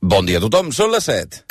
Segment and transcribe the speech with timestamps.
[0.00, 1.49] Bon dia a tothom, són les 7.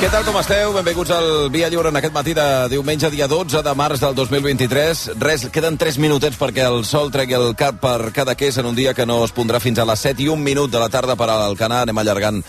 [0.00, 0.70] Què tal, com esteu?
[0.72, 5.02] Benvinguts al Via Lliure en aquest matí de diumenge, dia 12 de març del 2023.
[5.20, 8.78] Res, queden 3 minutets perquè el sol tregui el cap per cada queix en un
[8.78, 11.18] dia que no es pondrà fins a les 7 i un minut de la tarda
[11.20, 11.84] per al canal.
[11.84, 12.40] Anem allargant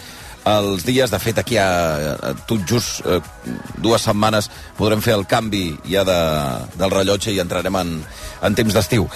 [0.48, 1.12] els dies.
[1.12, 1.68] De fet, aquí a,
[2.16, 3.20] a tot just eh,
[3.84, 4.48] dues setmanes
[4.80, 6.20] podrem fer el canvi ja de,
[6.80, 7.98] del rellotge i entrarem en,
[8.48, 9.10] en temps d'estiu.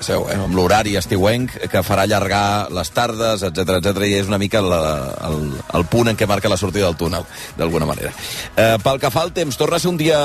[0.00, 4.38] Sabeu, eh, amb l'horari estiuenc que farà allargar les tardes, etc etc i és una
[4.40, 5.44] mica el, el,
[5.76, 7.26] el punt en què marca la sortida del túnel,
[7.58, 8.14] d'alguna manera.
[8.56, 10.20] Eh, pel que fa al temps, torna a ser un dia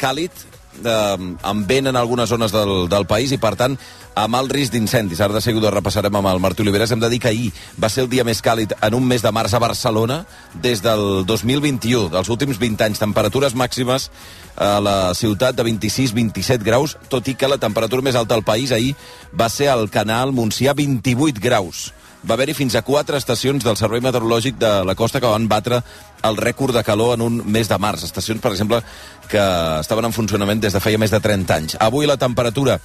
[0.00, 0.46] càlid,
[0.84, 3.76] eh, amb vent en algunes zones del, del país i, per tant,
[4.18, 5.20] amb alt risc d'incendis.
[5.20, 6.92] Ara de seguida repassarem amb el Martí Oliveres.
[6.92, 9.32] Hem de dir que ahir va ser el dia més càlid en un mes de
[9.32, 10.22] març a Barcelona
[10.54, 13.02] des del 2021, dels últims 20 anys.
[13.02, 14.10] Temperatures màximes
[14.56, 18.72] a la ciutat de 26-27 graus, tot i que la temperatura més alta del país
[18.72, 18.94] ahir
[19.32, 21.90] va ser al Canal Montsià 28 graus
[22.22, 25.80] va haver-hi fins a quatre estacions del Servei Meteorològic de la costa que van batre
[26.22, 28.04] el rècord de calor en un mes de març.
[28.06, 28.82] Estacions, per exemple,
[29.28, 29.42] que
[29.80, 31.76] estaven en funcionament des de feia més de 30 anys.
[31.80, 32.78] Avui la temperatura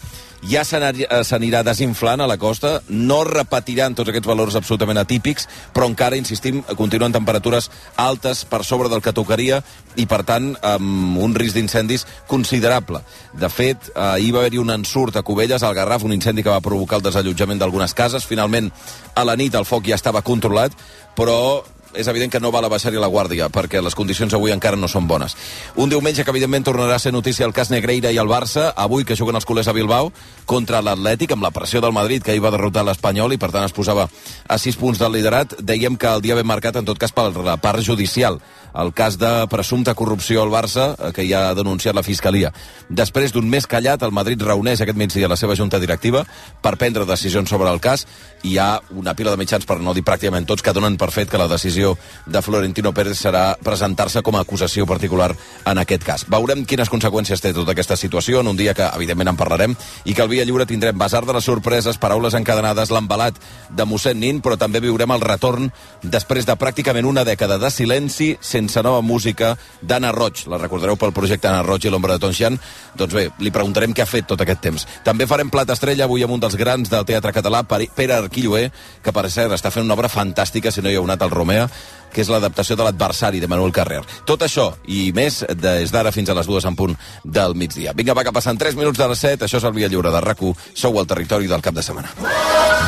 [0.47, 6.15] ja s'anirà desinflant a la costa, no repetiran tots aquests valors absolutament atípics, però encara,
[6.15, 9.63] insistim, continuen temperatures altes per sobre del que tocaria
[9.97, 13.01] i, per tant, amb un risc d'incendis considerable.
[13.33, 16.61] De fet, ahir va haver-hi un ensurt a Cubelles, al Garraf, un incendi que va
[16.61, 18.29] provocar el desallotjament d'algunes cases.
[18.29, 18.69] Finalment,
[19.17, 20.77] a la nit el foc ja estava controlat,
[21.17, 24.89] però és evident que no val abaixar-hi la guàrdia, perquè les condicions avui encara no
[24.91, 25.37] són bones.
[25.75, 29.05] Un diumenge que, evidentment, tornarà a ser notícia el cas Negreira i el Barça, avui
[29.05, 30.11] que juguen els culers a Bilbao,
[30.45, 33.65] contra l'Atlètic, amb la pressió del Madrid, que ahir va derrotar l'Espanyol i, per tant,
[33.67, 34.07] es posava
[34.47, 35.57] a 6 punts del liderat.
[35.61, 38.41] Dèiem que el dia ben marcat, en tot cas, per la part judicial
[38.77, 42.53] el cas de presumpta corrupció al Barça, eh, que ja ha denunciat la Fiscalia.
[42.89, 46.25] Després d'un mes callat, el Madrid reuneix aquest migdia la seva junta directiva
[46.61, 48.05] per prendre decisions sobre el cas
[48.43, 51.11] i hi ha una pila de mitjans, per no dir pràcticament tots, que donen per
[51.11, 51.95] fet que la decisió
[52.25, 55.33] de Florentino Pérez serà presentar-se com a acusació particular
[55.65, 56.25] en aquest cas.
[56.29, 60.13] Veurem quines conseqüències té tota aquesta situació en un dia que, evidentment, en parlarem i
[60.13, 63.37] que al Via Lliure tindrem basar de les sorpreses, paraules encadenades, l'embalat
[63.69, 65.71] de mossèn Nin, però també viurem el retorn
[66.03, 70.45] després de pràcticament una dècada de silenci sense nova música d'Anna Roig.
[70.51, 72.57] La recordareu pel projecte Anna Roig i l'ombra de Tonxian?
[72.97, 74.87] Doncs bé, li preguntarem què ha fet tot aquest temps.
[75.05, 78.67] També farem plat estrella avui amb un dels grans del teatre català, Pere Arquilloé,
[79.03, 81.67] que per cert està fent una obra fantàstica, si no hi ha anat al Romea,
[82.13, 84.01] que és l'adaptació de l'adversari de Manuel Carrer.
[84.25, 87.93] Tot això i més des d'ara fins a les dues en punt del migdia.
[87.97, 89.45] Vinga, va, que passen 3 minuts de les 7.
[89.45, 90.41] Això és el Via Lliure de rac
[90.73, 92.13] Sou al territori del cap de setmana.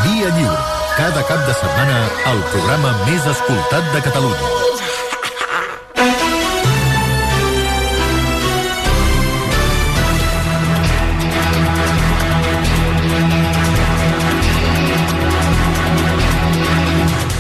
[0.06, 0.60] Via Lliure.
[0.98, 2.02] Cada cap de setmana,
[2.34, 4.79] el programa més escoltat de Catalunya.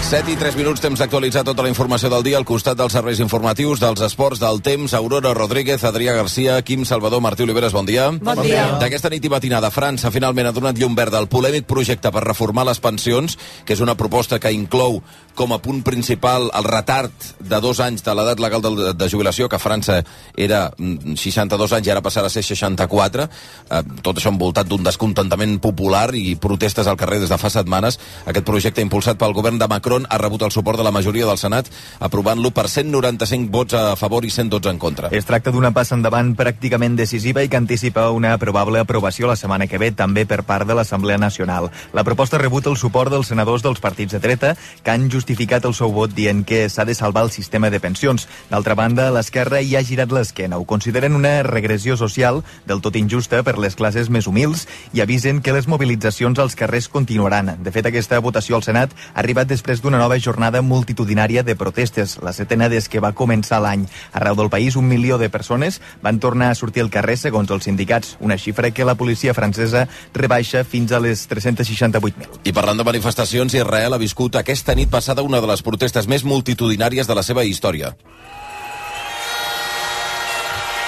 [0.09, 3.19] 7 i 3 minuts, temps d'actualitzar tota la informació del dia al costat dels serveis
[3.21, 8.07] informatius, dels esports, del temps, Aurora Rodríguez, Adrià Garcia, Quim Salvador, Martí Oliveres, bon dia.
[8.09, 8.63] Bon dia.
[8.81, 12.65] D'aquesta nit i matinada, França finalment ha donat llum verd al polèmic projecte per reformar
[12.65, 15.03] les pensions, que és una proposta que inclou
[15.37, 19.45] com a punt principal el retard de dos anys de l'edat legal de, de jubilació,
[19.47, 20.01] que a França
[20.35, 23.29] era 62 anys i ara passarà a ser 64.
[23.69, 28.01] Eh, tot això envoltat d'un descontentament popular i protestes al carrer des de fa setmanes.
[28.25, 31.25] Aquest projecte impulsat pel govern de Macron Macron ha rebut el suport de la majoria
[31.25, 31.67] del Senat,
[31.99, 35.09] aprovant-lo per 195 vots a favor i 112 en contra.
[35.11, 39.67] Es tracta d'una passa endavant pràcticament decisiva i que anticipa una probable aprovació la setmana
[39.67, 41.69] que ve també per part de l'Assemblea Nacional.
[41.93, 45.65] La proposta ha rebut el suport dels senadors dels partits de dreta que han justificat
[45.65, 48.27] el seu vot dient que s'ha de salvar el sistema de pensions.
[48.49, 50.57] D'altra banda, l'esquerra hi ha girat l'esquena.
[50.57, 55.41] Ho consideren una regressió social del tot injusta per les classes més humils i avisen
[55.41, 57.57] que les mobilitzacions als carrers continuaran.
[57.63, 61.55] De fet, aquesta votació al Senat ha arribat després d'un d'una nova jornada multitudinària de
[61.57, 63.87] protestes, la setena des que va començar l'any.
[64.13, 67.65] Arreu del país, un milió de persones van tornar a sortir al carrer segons els
[67.65, 72.43] sindicats, una xifra que la policia francesa rebaixa fins a les 368.000.
[72.45, 76.21] I parlant de manifestacions, Israel ha viscut aquesta nit passada una de les protestes més
[76.21, 77.95] multitudinàries de la seva història.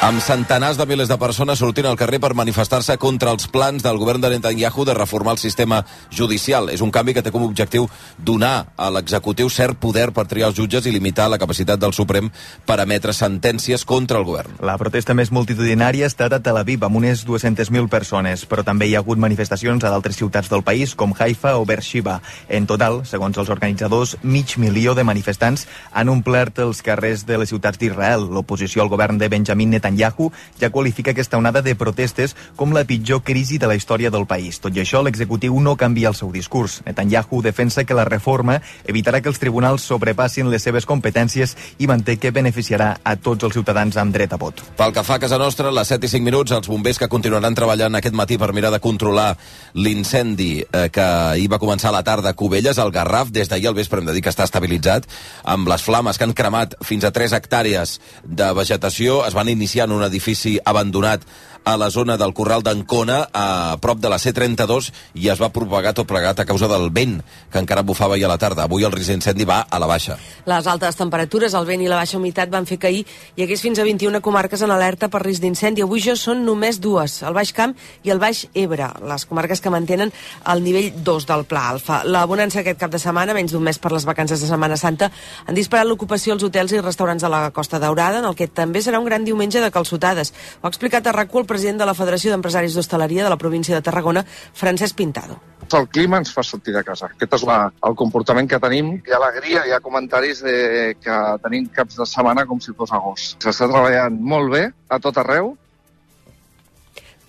[0.01, 3.99] Amb centenars de milers de persones sortint al carrer per manifestar-se contra els plans del
[4.01, 6.71] govern de Netanyahu de reformar el sistema judicial.
[6.73, 7.85] És un canvi que té com a objectiu
[8.17, 12.31] donar a l'executiu cert poder per triar els jutges i limitar la capacitat del Suprem
[12.65, 14.55] per emetre sentències contra el govern.
[14.65, 18.89] La protesta més multitudinària ha estat a Tel Aviv, amb unes 200.000 persones, però també
[18.89, 22.23] hi ha hagut manifestacions a d'altres ciutats del país, com Haifa o Beersheba.
[22.49, 27.53] En total, segons els organitzadors, mig milió de manifestants han omplert els carrers de les
[27.53, 28.31] ciutats d'Israel.
[28.33, 32.83] L'oposició al govern de Benjamin Netanyahu Netanyahu ja qualifica aquesta onada de protestes com la
[32.87, 34.59] pitjor crisi de la història del país.
[34.63, 36.81] Tot i això, l'executiu no canvia el seu discurs.
[36.85, 42.17] Netanyahu defensa que la reforma evitarà que els tribunals sobrepassin les seves competències i manté
[42.17, 44.63] que beneficiarà a tots els ciutadans amb dret a vot.
[44.77, 47.09] Pel que fa a casa nostra, a les 7 i 5 minuts, els bombers que
[47.11, 49.35] continuaran treballant aquest matí per mirar de controlar
[49.73, 51.07] l'incendi eh, que
[51.37, 54.07] hi va començar a la tarda a Cubelles, al Garraf, des d'ahir al vespre hem
[54.09, 55.07] de dir que està estabilitzat,
[55.43, 59.80] amb les flames que han cremat fins a 3 hectàrees de vegetació, es van iniciar
[59.83, 61.25] en un edifici abandonat
[61.63, 64.91] a la zona del Corral d'Ancona, a prop de la C32,
[65.21, 67.19] i es va propagar tot plegat a causa del vent,
[67.51, 68.65] que encara bufava ahir a la tarda.
[68.65, 70.17] Avui el risc d'incendi va a la baixa.
[70.49, 73.03] Les altes temperatures, el vent i la baixa humitat van fer que ahir
[73.35, 75.85] hi hagués fins a 21 comarques en alerta per risc d'incendi.
[75.85, 79.73] Avui ja són només dues, el Baix Camp i el Baix Ebre, les comarques que
[79.73, 80.11] mantenen
[80.51, 82.01] el nivell 2 del Pla Alfa.
[82.05, 85.11] La bonança aquest cap de setmana, menys d'un mes per les vacances de Setmana Santa,
[85.45, 88.81] han disparat l'ocupació als hotels i restaurants de la Costa Daurada, en el que també
[88.81, 90.33] serà un gran diumenge de calçotades.
[90.61, 93.75] Ho ha explicat a RAC1 el president de la Federació d'Empresaris d'Hostaleria de la província
[93.75, 95.39] de Tarragona, Francesc Pintado.
[95.71, 97.07] El clima ens fa sortir de casa.
[97.13, 97.57] Aquest és la,
[97.87, 98.93] el comportament que tenim.
[99.07, 100.55] Hi ha alegria, hi ha comentaris de
[100.99, 103.37] que tenim caps de setmana com si fos agost.
[103.39, 105.53] S'està treballant molt bé a tot arreu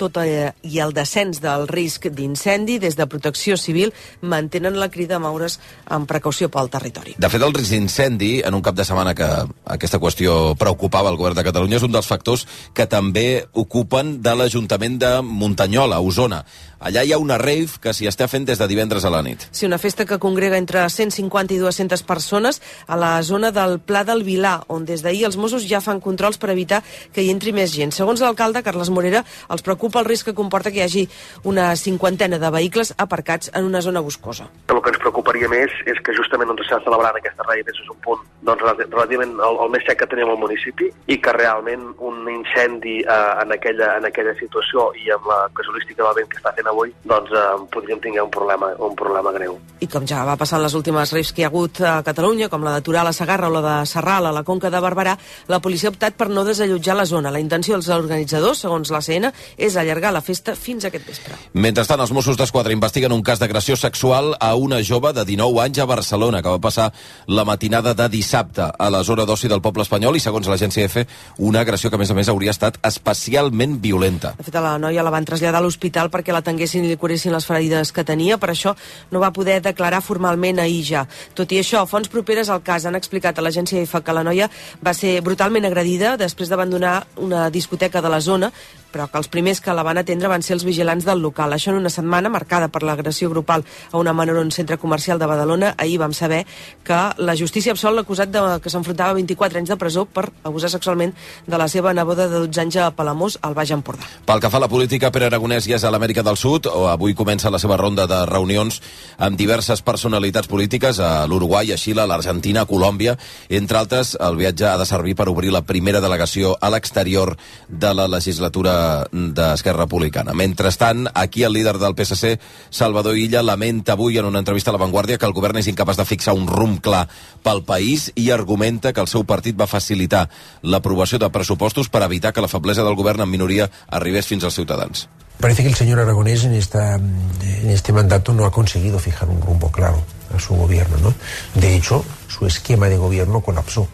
[0.00, 5.16] tot eh, i el descens del risc d'incendi, des de Protecció Civil mantenen la crida
[5.16, 7.16] a moure's amb precaució pel territori.
[7.18, 9.28] De fet, el risc d'incendi, en un cap de setmana que
[9.76, 14.36] aquesta qüestió preocupava el govern de Catalunya, és un dels factors que també ocupen de
[14.36, 16.42] l'Ajuntament de Muntanyola, Osona.
[16.82, 19.44] Allà hi ha una rave que s'hi està fent des de divendres a la nit.
[19.54, 22.58] Sí, una festa que congrega entre 150 i 200 persones
[22.90, 26.40] a la zona del Pla del Vilà, on des d'ahir els Mossos ja fan controls
[26.42, 26.80] per evitar
[27.14, 27.94] que hi entri més gent.
[27.94, 29.22] Segons l'alcalde, Carles Morera,
[29.54, 31.06] els preocupa el risc que comporta que hi hagi
[31.46, 34.50] una cinquantena de vehicles aparcats en una zona boscosa.
[34.74, 38.02] El que ens preocuparia més és que justament on s'està celebrant aquesta rave és un
[38.02, 42.26] punt doncs, relativament el, el més sec que tenim al municipi i que realment un
[42.32, 46.54] incendi eh, en, aquella, en aquella situació i amb la casuística del vent que està
[46.56, 49.58] fent avui, doncs eh, podríem tenir un problema, un problema greu.
[49.82, 52.48] I com ja va passar en les últimes reis que hi ha hagut a Catalunya,
[52.52, 54.80] com la de Torà a la Sagarra o la de Serral a la Conca de
[54.82, 55.16] Barberà,
[55.48, 57.32] la policia ha optat per no desallotjar la zona.
[57.34, 61.38] La intenció dels organitzadors, segons la CN, és allargar la festa fins a aquest vespre.
[61.54, 65.82] Mentrestant, els Mossos d'Esquadra investiguen un cas d'agressió sexual a una jove de 19 anys
[65.82, 66.90] a Barcelona, que va passar
[67.26, 71.06] la matinada de dissabte a la zona d'oci del poble espanyol i, segons l'agència EFE,
[71.38, 74.34] una agressió que, a més a més, hauria estat especialment violenta.
[74.38, 77.32] De fet, a la noia la van traslladar a l'hospital perquè l'atenguessin i li curessin
[77.32, 78.74] les ferides que tenia, per això
[79.10, 81.06] no va poder declarar formalment ahir ja.
[81.34, 84.48] Tot i això, fonts properes al cas han explicat a l'agència EFA que la noia
[84.82, 88.52] va ser brutalment agredida després d'abandonar una discoteca de la zona
[88.92, 91.54] però que els primers que la van atendre van ser els vigilants del local.
[91.56, 95.18] Això en una setmana marcada per l'agressió grupal a una menor en un centre comercial
[95.18, 95.72] de Badalona.
[95.78, 96.44] Ahir vam saber
[96.84, 100.70] que la justícia absolt l'acusat de que s'enfrontava a 24 anys de presó per abusar
[100.70, 101.14] sexualment
[101.46, 104.04] de la seva neboda de 12 anys a Palamós, al Baix Empordà.
[104.28, 106.86] Pel que fa a la política, Pere Aragonès ja és a l'Amèrica del Sud, o
[106.90, 108.80] avui comença la seva ronda de reunions
[109.16, 113.16] amb diverses personalitats polítiques a l'Uruguai, a Xile, a l'Argentina, a Colòmbia.
[113.48, 117.36] Entre altres, el viatge ha de servir per obrir la primera delegació a l'exterior
[117.68, 120.34] de la legislatura d'Esquerra Republicana.
[120.34, 122.38] Mentrestant, aquí el líder del PSC,
[122.70, 125.96] Salvador Illa, lamenta avui en una entrevista a La Vanguardia que el govern és incapaç
[126.00, 127.06] de fixar un rumb clar
[127.42, 130.28] pel país i argumenta que el seu partit va facilitar
[130.62, 134.60] l'aprovació de pressupostos per evitar que la feblesa del govern en minoria arribés fins als
[134.60, 135.08] ciutadans.
[135.40, 139.40] Parece que el señor Aragonés en, esta, en este mandato no ha conseguido fijar un
[139.40, 140.02] rumbo claro
[140.34, 140.96] a su gobierno.
[140.98, 141.14] ¿no?
[141.60, 143.88] De hecho, su esquema de gobierno colapsó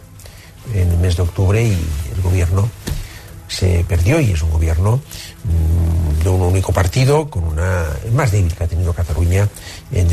[0.74, 1.72] en el mes de octubre y
[2.14, 2.68] el gobierno
[3.48, 5.00] se perdió y es un gobierno
[5.44, 9.48] mmm, de un único partido con una más débil que ha tenido Cataluña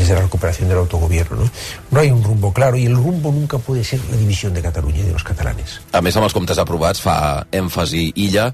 [0.06, 1.38] desde la recuperación del autogobierno.
[1.38, 1.52] ¿no?
[1.92, 5.00] no hay un rumbo claro y el rumbo nunca puede ser la división de Cataluña
[5.00, 5.82] y de los catalanes.
[5.92, 8.52] A més, amb els comptes aprovats fa èmfasi Illa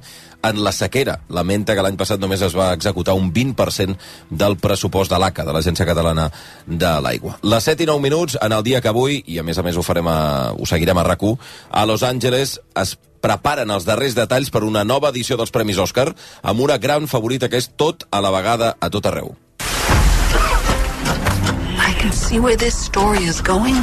[0.47, 1.19] en la sequera.
[1.29, 3.97] Lamenta que l'any passat només es va executar un 20%
[4.29, 6.29] del pressupost de l'ACA, de l'Agència Catalana
[6.65, 7.37] de l'Aigua.
[7.43, 9.77] Les 7 i 9 minuts, en el dia que avui, i a més a més
[9.77, 10.17] ho, farem a,
[10.55, 15.11] ho seguirem a rac a Los Angeles es preparen els darrers detalls per una nova
[15.11, 16.07] edició dels Premis Òscar
[16.41, 19.35] amb una gran favorita que és tot a la vegada a tot arreu.
[22.01, 23.77] I can see where this story is going.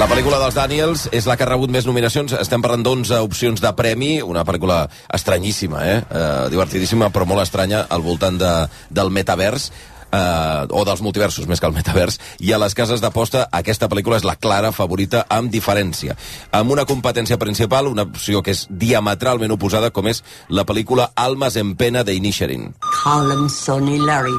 [0.00, 2.34] La pel·lícula dels Daniels és la que ha rebut més nominacions.
[2.34, 4.16] Estem parlant d'11 opcions de premi.
[4.18, 4.80] Una pel·lícula
[5.14, 6.00] estranyíssima, eh?
[6.10, 8.50] eh divertidíssima, però molt estranya, al voltant de,
[8.90, 9.70] del metavers
[10.10, 14.18] eh, o dels multiversos més que el metavers, i a les cases d'aposta aquesta pel·lícula
[14.18, 16.18] és la clara favorita amb diferència.
[16.50, 21.62] Amb una competència principal, una opció que és diametralment oposada, com és la pel·lícula Almas
[21.62, 22.72] en pena de Inisherin.
[23.04, 24.34] Colin, Sonny, Larry,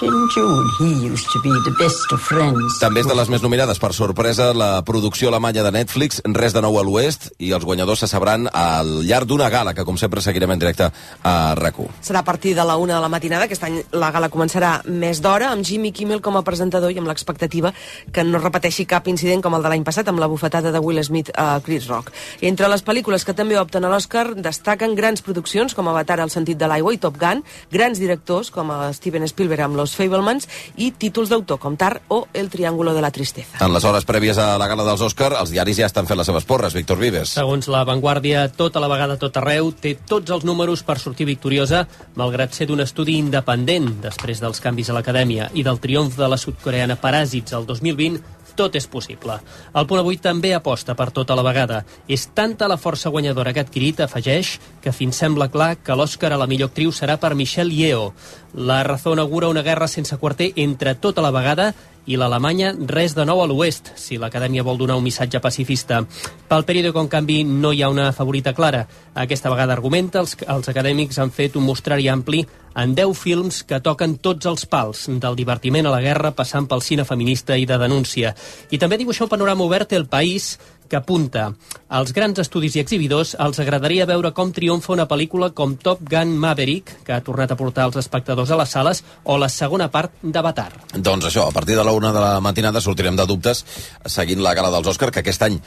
[0.00, 2.78] June, he used to be the best of friends.
[2.80, 6.62] També és de les més nominades, per sorpresa, la producció alemanya de Netflix, Res de
[6.64, 10.22] nou a l'oest, i els guanyadors se sabran al llarg d'una gala, que com sempre
[10.24, 10.88] seguirem en directe
[11.22, 14.30] a rac Serà a partir de la una de la matinada, aquest any la gala
[14.30, 17.72] començarà més d'hora, amb Jimmy Kimmel com a presentador i amb l'expectativa
[18.12, 21.02] que no repeteixi cap incident com el de l'any passat, amb la bufetada de Will
[21.04, 22.12] Smith a Chris Rock.
[22.40, 26.58] Entre les pel·lícules que també opten a l'Oscar destaquen grans produccions com Avatar al sentit
[26.58, 30.48] de l'aigua i Top Gun, grans directors com a Steven Spielberg amb Los els Fablemans
[30.80, 33.60] i títols d'autor com Tar o El Triángulo de la Tristeza.
[33.60, 36.28] En les hores prèvies a la gala dels Òscar, els diaris ja estan fent les
[36.28, 36.74] seves porres.
[36.74, 37.34] Víctor Vives.
[37.36, 41.84] Segons la Vanguardia, tota la vegada, tot arreu, té tots els números per sortir victoriosa,
[42.16, 46.40] malgrat ser d'un estudi independent després dels canvis a l'acadèmia i del triomf de la
[46.40, 48.22] sudcoreana Paràsits el 2020,
[48.56, 49.38] tot és possible.
[49.74, 51.82] El punt avui també aposta per tota la vegada.
[52.08, 56.32] És tanta la força guanyadora que ha adquirit, afegeix, que fins sembla clar que l'Oscar
[56.32, 58.12] a la millor actriu serà per Michelle Yeoh.
[58.54, 61.72] La raó augura una guerra sense quarter entre tota la vegada
[62.06, 66.02] i l'Alemanya res de nou a l'oest, si l'Acadèmia vol donar un missatge pacifista.
[66.48, 68.86] Pel període, en canvi, no hi ha una favorita clara.
[69.14, 72.42] Aquesta vegada argumenta, els, els acadèmics han fet un mostrari ampli
[72.74, 76.82] en 10 films que toquen tots els pals, del divertiment a la guerra, passant pel
[76.82, 78.34] cine feminista i de denúncia.
[78.70, 80.56] I també dibuixa un panorama obert el país
[80.88, 81.50] que apunta
[81.88, 86.34] als grans estudis i exhibidors els agradaria veure com triomfa una pel·lícula com Top Gun
[86.40, 90.18] Maverick, que ha tornat a portar els espectadors a les sales, o la segona part
[90.22, 90.70] d'Avatar.
[90.96, 93.64] Doncs això, a partir de la una de la matinada sortirem de dubtes
[94.06, 95.60] seguint la gala dels Òscar, que aquest any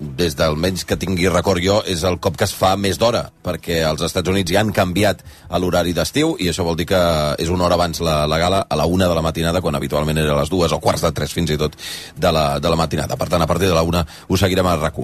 [0.00, 3.24] des del menys que tingui record jo, és el cop que es fa més d'hora,
[3.44, 7.00] perquè als Estats Units ja han canviat a l'horari d'estiu i això vol dir que
[7.42, 10.18] és una hora abans la, la gala, a la una de la matinada, quan habitualment
[10.18, 11.76] era a les dues o quarts de tres fins i tot
[12.16, 13.16] de la, de la matinada.
[13.16, 14.98] Per tant, a partir de la una ho seguirem a rac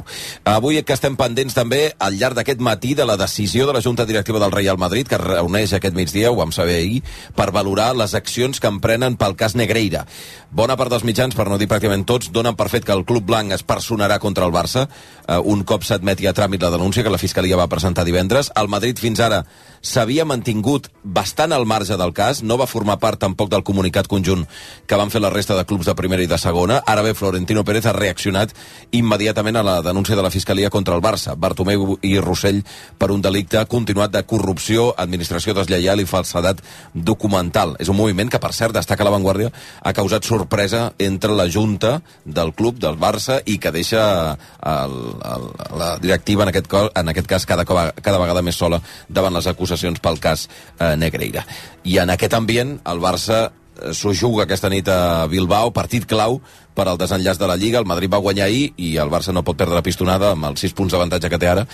[0.45, 4.04] Avui que estem pendents també al llarg d'aquest matí de la decisió de la Junta
[4.07, 7.02] Directiva del Real Madrid, que es reuneix aquest migdia, ho vam saber ahir,
[7.35, 10.04] per valorar les accions que emprenen pel cas Negreira.
[10.50, 13.26] Bona part dels mitjans, per no dir pràcticament tots, donen per fet que el Club
[13.28, 17.12] Blanc es personarà contra el Barça eh, un cop s'admeti a tràmit la denúncia que
[17.12, 18.52] la Fiscalia va presentar divendres.
[18.56, 19.44] El Madrid fins ara
[19.82, 24.44] s'havia mantingut bastant al marge del cas, no va formar part tampoc del comunicat conjunt
[24.87, 26.80] que van fer la resta de clubs de primera i de segona.
[26.87, 28.54] Ara bé, Florentino Pérez ha reaccionat
[28.90, 31.37] immediatament a la denúncia de la Fiscalia contra el Barça.
[31.37, 32.62] Bartomeu i Rossell
[32.99, 36.62] per un delicte continuat de corrupció, administració deslleial i falsedat
[36.94, 37.76] documental.
[37.78, 42.00] És un moviment que, per cert, destaca la Vanguardia, ha causat sorpresa entre la Junta
[42.25, 44.37] del club del Barça i que deixa
[44.68, 44.96] el,
[45.32, 45.46] el,
[45.80, 50.00] la directiva, en aquest, en aquest cas, cada, cada vegada més sola davant les acusacions
[50.04, 50.48] pel cas
[50.78, 51.46] eh, Negreira.
[51.84, 53.48] I en aquest ambient, el Barça
[53.92, 56.40] s'ho juga aquesta nit a Bilbao, partit clau
[56.78, 57.80] per al desenllaç de la Lliga.
[57.82, 60.62] El Madrid va guanyar ahir i el Barça no pot perdre la pistonada amb els
[60.62, 61.64] 6 punts d'avantatge que té ara.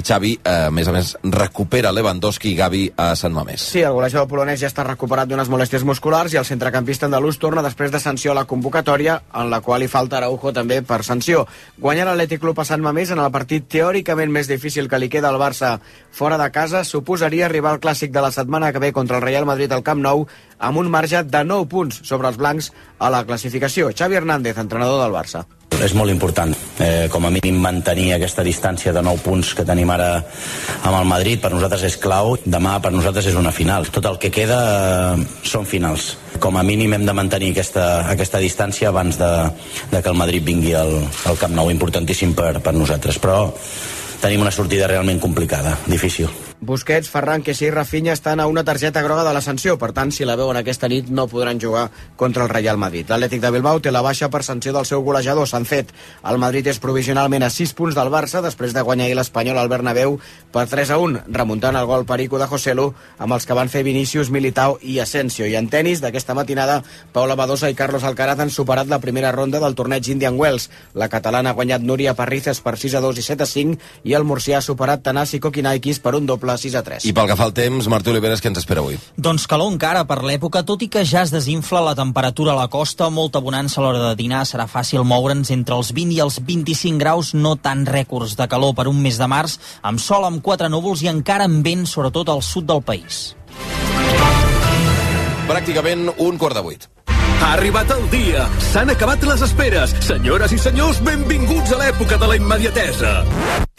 [0.00, 3.66] Xavi, eh, a més a més, recupera Lewandowski i Gavi a Sant Mamés.
[3.74, 7.62] Sí, el golejador polonès ja està recuperat d'unes molèsties musculars i el centrecampista andalús torna
[7.62, 11.44] després de sanció a la convocatòria, en la qual hi falta Araujo també per sanció.
[11.78, 15.28] Guanyar l'Atlètic Club a Sant Mamés en el partit teòricament més difícil que li queda
[15.28, 15.78] al Barça
[16.10, 19.44] fora de casa suposaria arribar al clàssic de la setmana que ve contra el Real
[19.44, 20.26] Madrid al Camp Nou
[20.58, 23.90] amb un marge de 9 punts sobre els blancs a la classificació.
[23.96, 25.44] Xavi Hernández, entrenador del Barça.
[25.82, 29.90] És molt important, eh, com a mínim mantenir aquesta distància de 9 punts que tenim
[29.90, 30.22] ara
[30.82, 32.36] amb el Madrid, per nosaltres és clau.
[32.44, 33.88] Demà per nosaltres és una final.
[33.90, 34.60] Tot el que queda
[35.16, 36.16] eh, són finals.
[36.38, 39.32] Com a mínim hem de mantenir aquesta, aquesta distància abans de,
[39.90, 40.96] de que el Madrid vingui al,
[41.26, 43.18] al Camp Nou, importantíssim per, per nosaltres.
[43.18, 43.52] Però
[44.22, 46.30] tenim una sortida realment complicada, difícil.
[46.64, 49.76] Busquets, Ferran, que i Rafinha estan a una targeta groga de la sanció.
[49.78, 53.08] Per tant, si la veuen aquesta nit, no podran jugar contra el Real Madrid.
[53.08, 55.92] L'Atlètic de Bilbao té la baixa per sanció del seu golejador, fet.
[56.24, 60.18] El Madrid és provisionalment a 6 punts del Barça després de guanyar l'Espanyol al Bernabéu
[60.52, 63.84] per 3 a 1, remuntant el gol perico de Joselu amb els que van fer
[63.84, 65.46] Vinícius, Militao i Asensio.
[65.46, 69.60] I en tennis, d'aquesta matinada, Paula Badosa i Carlos Alcaraz han superat la primera ronda
[69.60, 70.70] del torneig Indian Wells.
[70.94, 74.14] La catalana ha guanyat Núria Parrizes per 6 a 2 i 7 a 5 i
[74.14, 77.06] el murcià ha superat Tanasi Kokinaikis per un doble 6 a 3.
[77.08, 78.98] I pel que fa al temps, Martí Oliveres, què ens espera avui?
[79.16, 82.68] Doncs calor encara per l'època, tot i que ja es desinfla la temperatura a la
[82.72, 86.40] costa, molta bonança a l'hora de dinar, serà fàcil moure'ns entre els 20 i els
[86.44, 90.42] 25 graus, no tan rècords de calor per un mes de març, amb sol amb
[90.44, 93.34] quatre núvols i encara amb vent, sobretot al sud del país.
[95.48, 96.88] Pràcticament un quart de vuit.
[97.44, 98.46] Ha arribat el dia.
[98.70, 99.92] S'han acabat les esperes.
[100.06, 103.12] Senyores i senyors, benvinguts a l'època de la immediatesa.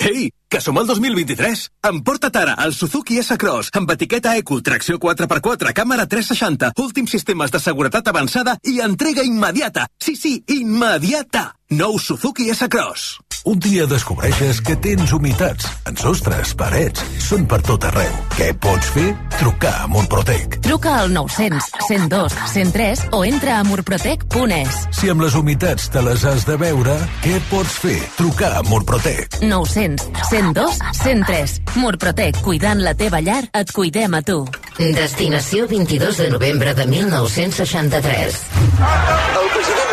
[0.05, 1.65] Ei, que som al 2023.
[1.89, 7.59] Emporta't ara el Suzuki S-Cross amb etiqueta Eco, tracció 4x4, càmera 360, últims sistemes de
[7.59, 9.87] seguretat avançada i entrega immediata.
[9.99, 11.51] Sí, sí, immediata.
[11.69, 13.24] Nou Suzuki S-Cross.
[13.45, 18.15] Un dia descobreixes que tens humitats en sostres, parets, són per tot arreu.
[18.33, 19.11] Què pots fer?
[19.35, 20.57] Trucar a Murprotec.
[20.65, 24.81] Truca al 900 102 103 o entra a murprotec.es.
[24.97, 27.99] Si amb les humitats te les has de veure, què pots fer?
[28.17, 29.37] Trucar a Murprotec.
[29.45, 31.57] 900 102 103.
[31.77, 34.41] Murprotec, cuidant la teva llar, et cuidem a tu.
[34.81, 38.45] Destinació 22 de novembre de 1963.
[38.81, 39.84] El president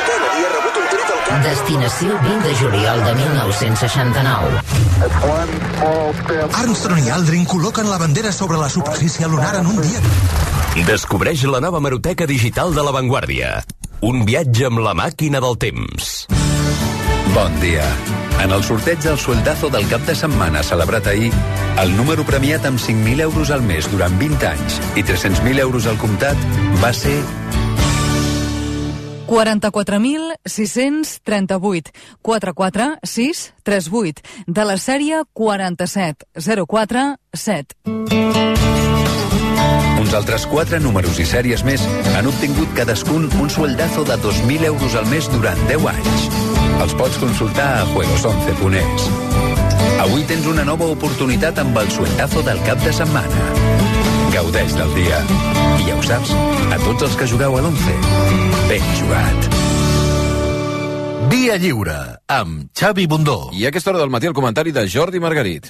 [1.40, 4.60] Destinació 20 de juliol de 1969.
[6.60, 10.00] Armstrong i Aldrin col·loquen la bandera sobre la superfície lunar en un dia.
[10.84, 13.62] Descobreix la nova maroteca digital de La Vanguardia.
[14.04, 16.26] Un viatge amb la màquina del temps.
[17.32, 17.86] Bon dia.
[18.44, 21.32] En el sorteig del sueldazo del cap de setmana celebrat ahir,
[21.80, 25.96] el número premiat amb 5.000 euros al mes durant 20 anys i 300.000 euros al
[26.02, 26.36] comptat
[26.82, 27.16] va ser
[29.32, 31.88] 44.638.
[32.20, 34.20] 44638.
[34.46, 37.76] De la sèrie 47047.
[40.02, 41.80] Uns altres quatre números i sèries més
[42.12, 46.28] han obtingut cadascun un sueldazo de 2.000 euros al mes durant 10 anys.
[46.84, 49.08] Els pots consultar a juegos11.es.
[50.02, 53.71] Avui tens una nova oportunitat amb el sueldazo del cap de setmana.
[54.32, 55.18] Gaudeix del dia.
[55.76, 56.30] I ja ho saps,
[56.72, 57.96] a tots els que jugueu a l'11,
[58.70, 59.48] ben jugat.
[61.28, 61.98] Via Lliure,
[62.32, 63.50] amb Xavi Bundó.
[63.52, 65.68] I a aquesta hora del matí el comentari de Jordi Margarit.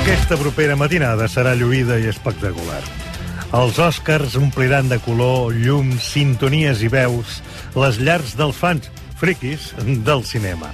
[0.00, 3.09] Aquesta propera matinada serà lluïda i espectacular.
[3.50, 7.40] Els Oscars ompliran de color, llums, sintonies i veus
[7.74, 8.86] les llars dels fans
[9.18, 9.72] friquis
[10.06, 10.68] del cinema.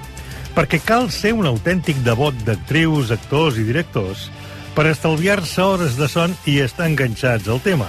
[0.52, 4.26] Perquè cal ser un autèntic devot d'actrius, actors i directors
[4.76, 7.88] per estalviar-se hores de son i estar enganxats al tema.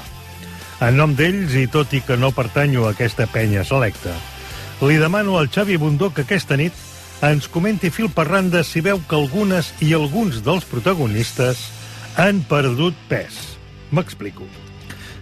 [0.80, 4.14] En nom d'ells, i tot i que no pertanyo a aquesta penya selecta,
[4.88, 6.72] li demano al Xavi Bundó que aquesta nit
[7.28, 11.66] ens comenti fil per randa si veu que algunes i alguns dels protagonistes
[12.16, 13.58] han perdut pes.
[13.92, 14.48] M'explico.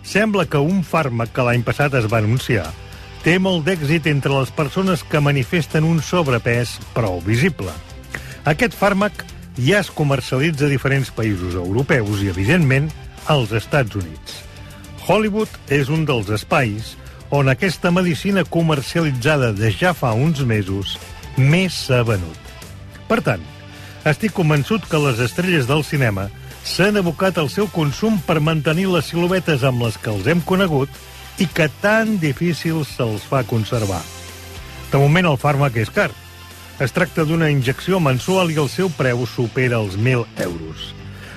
[0.05, 2.67] Sembla que un fàrmac que l'any passat es va anunciar
[3.25, 7.73] té molt d'èxit entre les persones que manifesten un sobrepès prou visible.
[8.45, 9.23] Aquest fàrmac
[9.57, 12.91] ja es comercialitza a diferents països europeus i, evidentment,
[13.25, 14.43] als Estats Units.
[15.07, 16.93] Hollywood és un dels espais
[17.33, 20.95] on aquesta medicina comercialitzada de ja fa uns mesos
[21.37, 22.53] més s'ha venut.
[23.09, 23.41] Per tant,
[24.05, 26.29] estic convençut que les estrelles del cinema
[26.65, 30.89] s'han abocat al seu consum per mantenir les siluetes amb les que els hem conegut
[31.37, 34.01] i que tan difícil se'ls fa conservar.
[34.91, 36.09] De moment el fàrmac és car.
[36.81, 40.89] Es tracta d'una injecció mensual i el seu preu supera els 1.000 euros.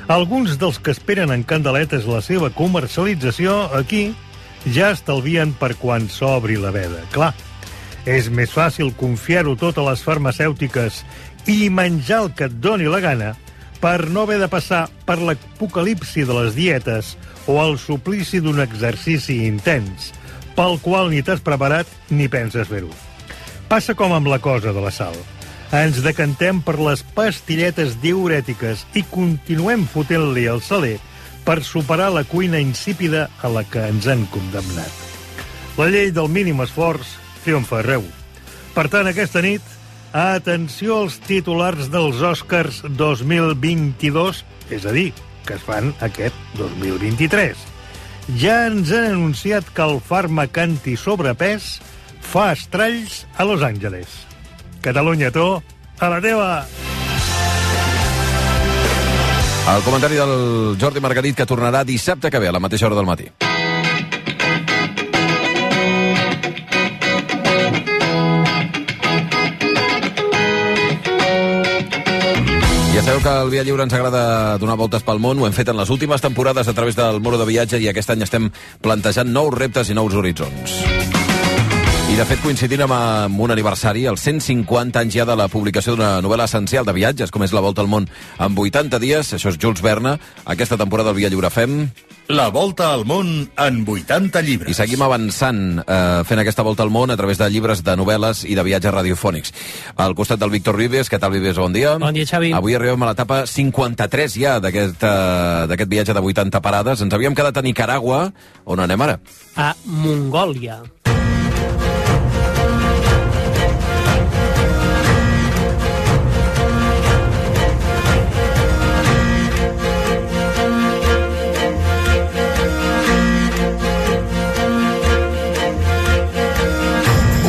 [0.09, 4.15] Alguns dels que esperen en candeletes la seva comercialització aquí
[4.73, 7.05] ja estalvien per quan s'obri la veda.
[7.13, 7.35] Clar,
[8.09, 11.03] és més fàcil confiar-ho tot a les farmacèutiques
[11.47, 13.35] i menjar el que et doni la gana
[13.81, 19.45] per no haver de passar per l'apocalipsi de les dietes o el suplici d'un exercici
[19.47, 20.13] intens,
[20.59, 22.91] pel qual ni t'has preparat ni penses fer-ho.
[23.69, 25.15] Passa com amb la cosa de la sal.
[25.75, 30.97] Ens decantem per les pastilletes diurètiques i continuem fotent-li el saler
[31.45, 34.93] per superar la cuina insípida a la que ens han condemnat.
[35.79, 37.15] La llei del mínim esforç
[37.45, 38.03] triomfa arreu.
[38.75, 39.63] Per tant, aquesta nit,
[40.13, 45.13] atenció als titulars dels Oscars 2022, és a dir,
[45.47, 47.67] que es fan aquest 2023.
[48.41, 51.79] Ja ens han anunciat que el fàrmac antisobrepès
[52.21, 54.09] fa estralls a Los Angeles.
[54.85, 55.49] Catalunya, tu,
[55.99, 56.53] a la teva!
[59.69, 63.09] El comentari del Jordi Margarit que tornarà dissabte que ve a la mateixa hora del
[63.09, 63.48] matí.
[72.99, 75.69] Ja sabeu que al Via Lliure ens agrada donar voltes pel món, ho hem fet
[75.71, 78.51] en les últimes temporades a través del Muro de Viatge i aquest any estem
[78.83, 81.08] plantejant nous reptes i nous horitzons.
[82.19, 86.17] De fet coincidint amb, amb un aniversari, els 150 anys ja de la publicació d'una
[86.19, 88.09] novel·la essencial de viatges, com és La Volta al Món
[88.43, 91.85] en 80 dies, això és Jules Verne, aquesta temporada del Via Lliure fem
[92.35, 94.75] La volta al món en 80 llibres.
[94.75, 98.43] I seguim avançant, eh, fent aquesta volta al món a través de llibres de novel·les
[98.51, 99.55] i de viatges radiofònics.
[99.97, 101.57] Al costat del Víctor Vives, què tal, Vives?
[101.57, 101.97] Bon dia.
[102.03, 102.53] Bon dia, Xavi.
[102.53, 107.01] Avui arribem a l'etapa 53 ja d'aquest eh, d'aquest viatge de 80 parades.
[107.01, 108.33] Ens havíem quedat a Nicaragua.
[108.67, 109.21] On anem ara?
[109.57, 110.83] A Mongòlia.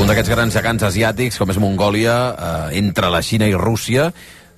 [0.09, 4.07] D'aquests grans gegants asiàtics, com és Mongòlia, eh, entre la Xina i Rússia.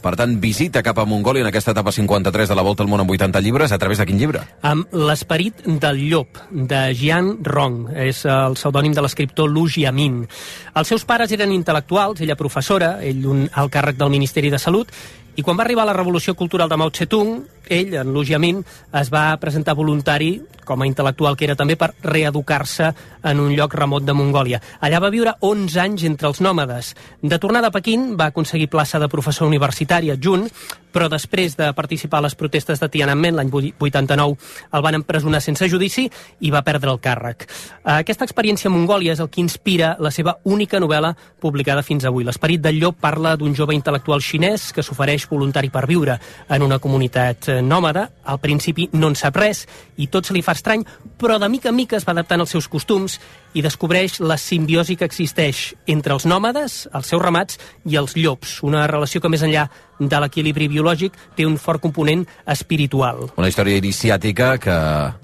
[0.01, 3.03] Per tant, visita cap a Mongòlia en aquesta etapa 53 de la Volta al món
[3.03, 3.73] amb 80 llibres.
[3.73, 4.39] A través de quin llibre?
[4.61, 7.89] amb l'esperit del llop, de Jian Rong.
[7.93, 10.25] És el pseudònim de l'escriptor Lu Jiamin.
[10.73, 14.87] Els seus pares eren intel·lectuals, ella professora, ell un alt càrrec del Ministeri de Salut,
[15.36, 17.39] i quan va arribar la revolució cultural de Mao Tse-tung,
[17.72, 18.60] ell, en Lu Jiamin,
[19.00, 20.34] es va presentar voluntari,
[20.65, 22.91] com a intel·lectual que era també, per reeducar-se
[23.28, 24.62] en un lloc remot de Mongòlia.
[24.84, 26.94] Allà va viure 11 anys entre els nòmades.
[27.22, 30.50] De tornada a Pequín, va aconseguir plaça de professor universitari adjunt,
[30.91, 34.36] però després de participar a les protestes de Tiananmen l'any 89
[34.76, 36.10] el van empresonar sense judici
[36.44, 37.48] i va perdre el càrrec.
[37.84, 42.28] Aquesta experiència a Mongòlia és el que inspira la seva única novel·la publicada fins avui.
[42.28, 46.17] L'esperit del llop parla d'un jove intel·lectual xinès que s'ofereix voluntari per viure
[46.49, 48.07] en una comunitat eh, nòmada.
[48.25, 49.65] Al principi no en sap res
[49.97, 50.86] i tot se li fa estrany,
[51.17, 53.19] però de mica en mica es va adaptant als seus costums
[53.53, 58.62] i descobreix la simbiosi que existeix entre els nòmades, els seus ramats i els llops,
[58.63, 59.67] una relació que més enllà
[60.01, 63.27] de l'equilibri biològic té un fort component espiritual.
[63.38, 64.77] Una història iniciàtica que,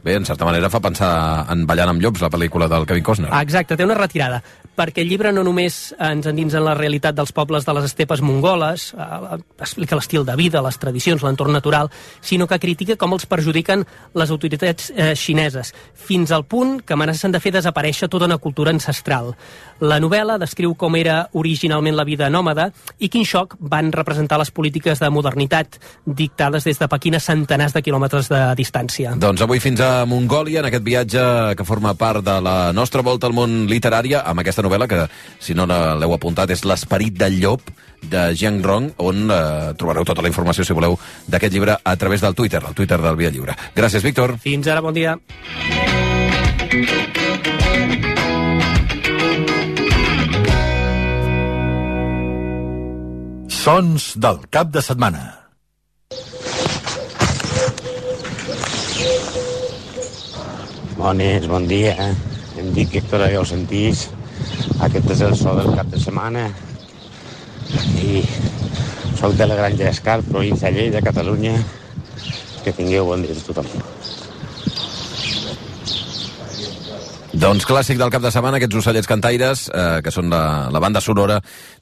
[0.03, 1.11] bé, en certa manera fa pensar
[1.53, 3.33] en Ballant amb llops, la pel·lícula del Kevin Costner.
[3.41, 4.43] Exacte, té una retirada,
[4.77, 8.21] perquè el llibre no només ens endinsa en la realitat dels pobles de les estepes
[8.21, 11.89] mongoles, eh, explica l'estil de vida, les tradicions, l'entorn natural,
[12.21, 17.33] sinó que critica com els perjudiquen les autoritats eh, xineses, fins al punt que amenacen
[17.33, 19.33] de fer desaparèixer tota una cultura ancestral.
[19.79, 24.49] La novel·la descriu com era originalment la vida nòmada i quin xoc van representar les
[24.49, 29.13] polítiques de modernitat dictades des de Pequín a centenars de quilòmetres de distància.
[29.21, 31.25] Doncs avui fins a Mongòlia, en aquest viatge
[31.57, 35.03] que forma part de la nostra volta al món literària, amb aquesta novel·la que,
[35.39, 37.69] si no l'heu apuntat, és L'esperit del llop,
[38.01, 42.21] de Jiang Rong, on eh, trobareu tota la informació, si voleu, d'aquest llibre a través
[42.21, 43.57] del Twitter, el Twitter del Via Lliure.
[43.75, 44.37] Gràcies, Víctor.
[44.41, 45.17] Fins ara, bon dia.
[53.67, 55.21] Sons del cap de setmana.
[60.95, 62.05] Bones, bon dia.
[62.61, 64.05] Em dic Héctor, ja ho sentís.
[64.87, 66.45] Aquest és el so del cap de setmana.
[68.07, 68.23] I
[69.19, 71.57] soc de la Granja d'Escar, província de Lleida, Catalunya.
[72.63, 73.67] Que tingueu bon dia a tothom.
[77.37, 80.39] Doncs clàssic del cap de setmana, aquests ocellets cantaires, eh, que són la,
[80.73, 81.35] la banda sonora,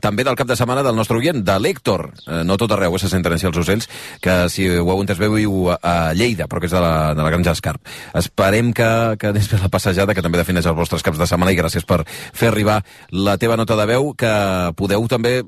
[0.06, 2.06] també del cap de setmana del nostre oient, de l'Héctor.
[2.28, 3.88] Eh, no tot arreu eh, se senten així els ocells,
[4.22, 7.14] que si ho heu entès bé, viu a, a Lleida, però que és de la,
[7.18, 7.82] de la Granja Escarp.
[8.14, 8.90] Esperem que,
[9.22, 11.88] que anés bé la passejada, que també defineix els vostres caps de setmana, i gràcies
[11.90, 12.78] per fer arribar
[13.16, 14.34] la teva nota de veu, que
[14.78, 15.40] podeu també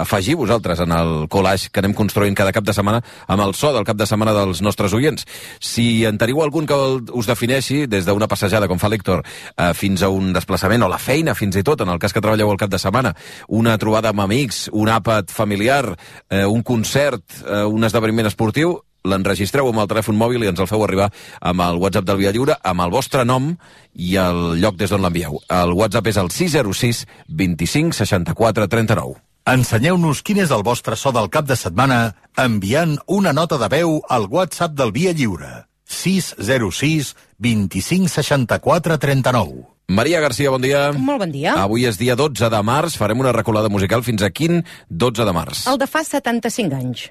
[0.00, 3.74] afegir vosaltres en el collage que anem construint cada cap de setmana amb el so
[3.76, 5.26] del cap de setmana dels nostres oients.
[5.60, 6.78] Si en teniu algun que
[7.12, 9.20] us defineixi, des d'una passejada, com fa l'Héctor,
[9.56, 12.24] eh, fins a un desplaçament, o la feina, fins i tot, en el cas que
[12.24, 13.12] treballeu al cap de setmana,
[13.48, 15.96] una trobada amb amics, un àpat familiar,
[16.28, 20.68] eh, un concert, eh, un esdeveniment esportiu, l'enregistreu amb el telèfon mòbil i ens el
[20.68, 23.56] feu arribar amb el WhatsApp del Via Lliure, amb el vostre nom
[23.94, 25.40] i el lloc des d'on l'envieu.
[25.48, 29.16] El WhatsApp és el 606 25 64 39.
[29.50, 34.00] Ensenyeu-nos quin és el vostre so del cap de setmana enviant una nota de veu
[34.08, 35.66] al WhatsApp del Via Lliure.
[35.90, 39.66] 606 25 64 39.
[39.90, 40.92] Maria Garcia, bon dia.
[40.94, 41.56] Molt bon dia.
[41.58, 45.32] Avui és dia 12 de març, farem una recolada musical fins a quin 12 de
[45.34, 45.64] març?
[45.66, 47.08] El de fa 75 anys.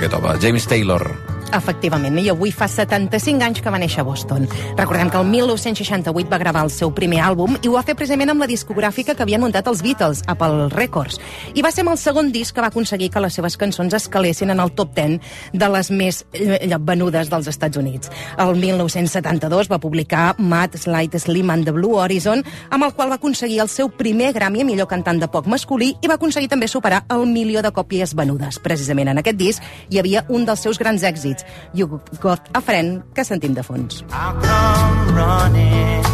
[0.00, 0.38] Aquest home.
[0.40, 1.29] James Taylor.
[1.50, 4.46] Efectivament, i avui fa 75 anys que va néixer a Boston.
[4.78, 8.30] Recordem que el 1968 va gravar el seu primer àlbum i ho va fer precisament
[8.30, 11.18] amb la discogràfica que havien muntat els Beatles, Apple Records.
[11.54, 14.54] I va ser amb el segon disc que va aconseguir que les seves cançons escalessin
[14.54, 15.18] en el top 10
[15.52, 18.12] de les més eh, venudes dels Estats Units.
[18.38, 23.18] El 1972 va publicar Mad Slight Slim and the Blue Horizon, amb el qual va
[23.18, 26.68] aconseguir el seu primer Grammy a millor cantant de pop masculí i va aconseguir també
[26.70, 28.60] superar el milió de còpies venudes.
[28.62, 31.39] Precisament en aquest disc hi havia un dels seus grans èxits,
[31.74, 34.04] You Got a Friend, que sentim de fons.
[34.08, 36.04] come running.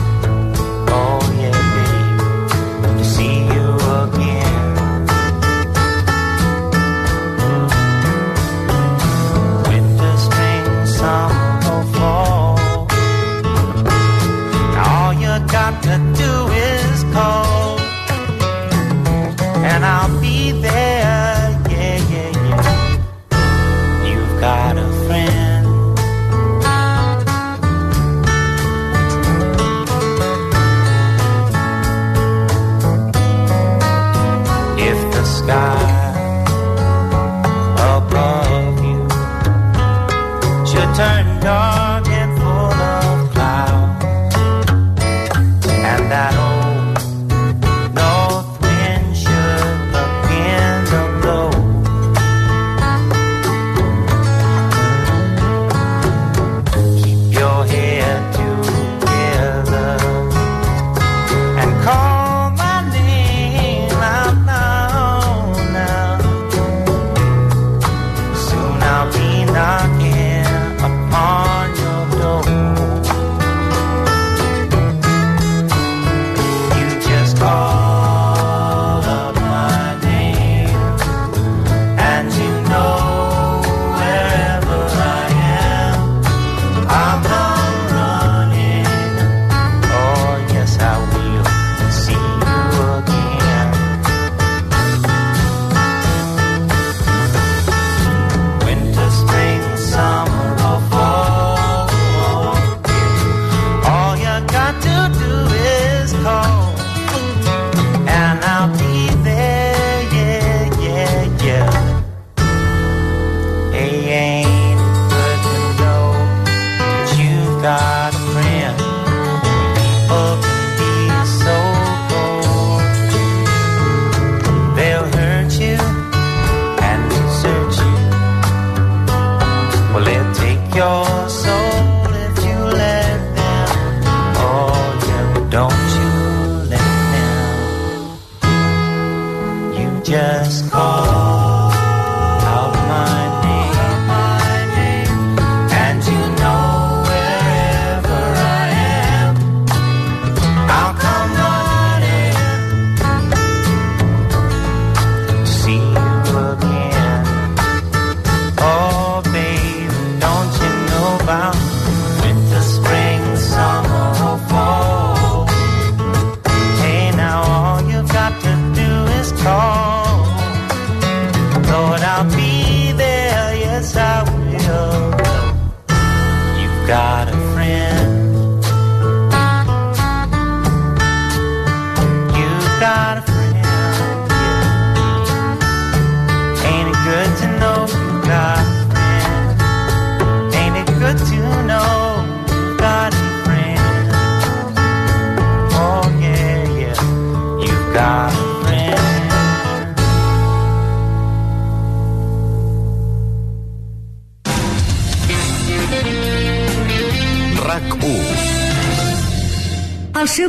[0.89, 1.46] Oh yeah,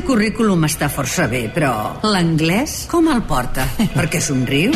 [0.07, 3.65] currículum està força bé, però l'anglès com el porta?
[3.97, 4.71] Perquè somriu?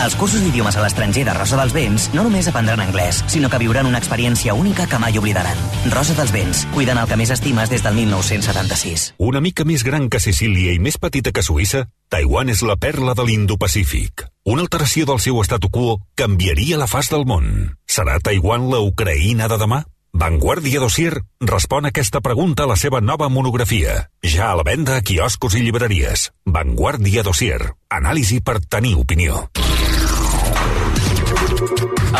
[0.00, 3.60] Als cursos d'idiomes a l'estranger de Rosa dels Vents no només aprendran anglès, sinó que
[3.60, 5.56] viuran una experiència única que mai oblidaran.
[5.92, 9.06] Rosa dels Vents, cuidant el que més estimes des del 1976.
[9.18, 13.16] Una mica més gran que Sicília i més petita que Suïssa, Taiwan és la perla
[13.16, 14.26] de l'Indo-Pacífic.
[14.44, 17.72] Una alteració del seu statu quo canviaria la faç del món.
[17.88, 19.84] Serà Taiwan la Ucraïna de demà?
[20.12, 24.10] Vanguardia Dossier respon a aquesta pregunta a la seva nova monografia.
[24.22, 26.32] Ja a la venda a quioscos i llibreries.
[26.44, 27.60] Vanguardia Dossier.
[27.88, 29.50] Anàlisi per tenir opinió.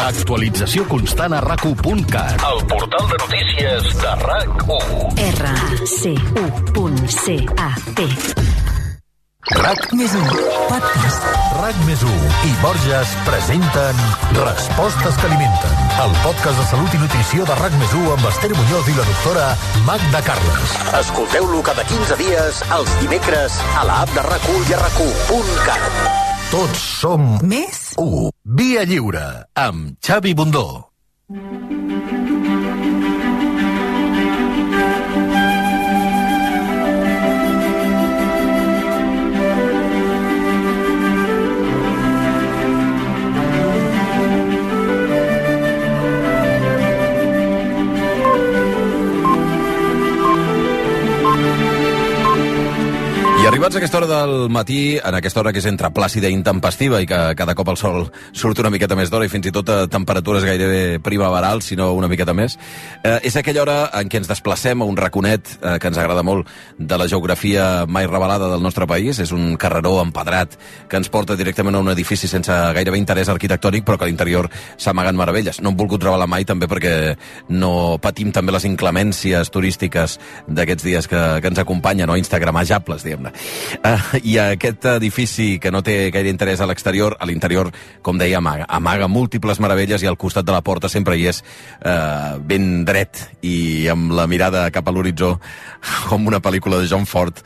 [0.00, 2.40] Actualització constant a rac1.cat.
[2.46, 5.18] El portal de notícies de RAC1.
[5.26, 6.11] R-A-C-U.C-A-T
[9.51, 10.27] RAC més 1,
[10.71, 11.25] podcast.
[11.59, 13.99] RAC més 1 i Borges presenten
[14.37, 18.53] Respostes que alimenten, el podcast de salut i nutrició de RAC més 1 amb Esther
[18.55, 19.49] Muñoz i la doctora
[19.89, 20.77] Magda Carles.
[21.01, 26.01] Escolteu-lo cada 15 dies, els dimecres, a la app de RAC1 i a RAC1.cat.
[26.55, 28.31] Tots som més 1.
[28.63, 29.27] Via Lliure,
[29.67, 30.67] amb Xavi Bundó.
[53.40, 56.35] I arribats a aquesta hora del matí, en aquesta hora que és entre plàcida i
[56.37, 58.03] intempestiva i que cada cop el sol
[58.37, 61.87] surt una miqueta més d'hora i fins i tot a temperatures gairebé primaverals, si no
[61.96, 62.59] una miqueta més,
[63.00, 66.20] eh, és aquella hora en què ens desplacem a un raconet eh, que ens agrada
[66.22, 69.22] molt de la geografia mai revelada del nostre país.
[69.24, 70.59] És un carreró empedrat
[70.90, 74.50] que ens porta directament a un edifici sense gairebé interès arquitectònic, però que a l'interior
[74.76, 75.62] s'amaguen meravelles.
[75.64, 77.16] No hem volgut revelar mai també perquè
[77.48, 82.20] no patim també les inclemències turístiques d'aquests dies que, que ens acompanyen, no?
[82.20, 83.30] instagramajables, diguem-ne.
[83.81, 87.71] Uh, I aquest edifici que no té gaire interès a l'exterior, a l'interior,
[88.03, 91.43] com deia, amaga, amaga múltiples meravelles i al costat de la porta sempre hi és
[91.85, 95.35] uh, ben dret i amb la mirada cap a l'horitzó
[96.09, 97.40] com una pel·lícula de John Ford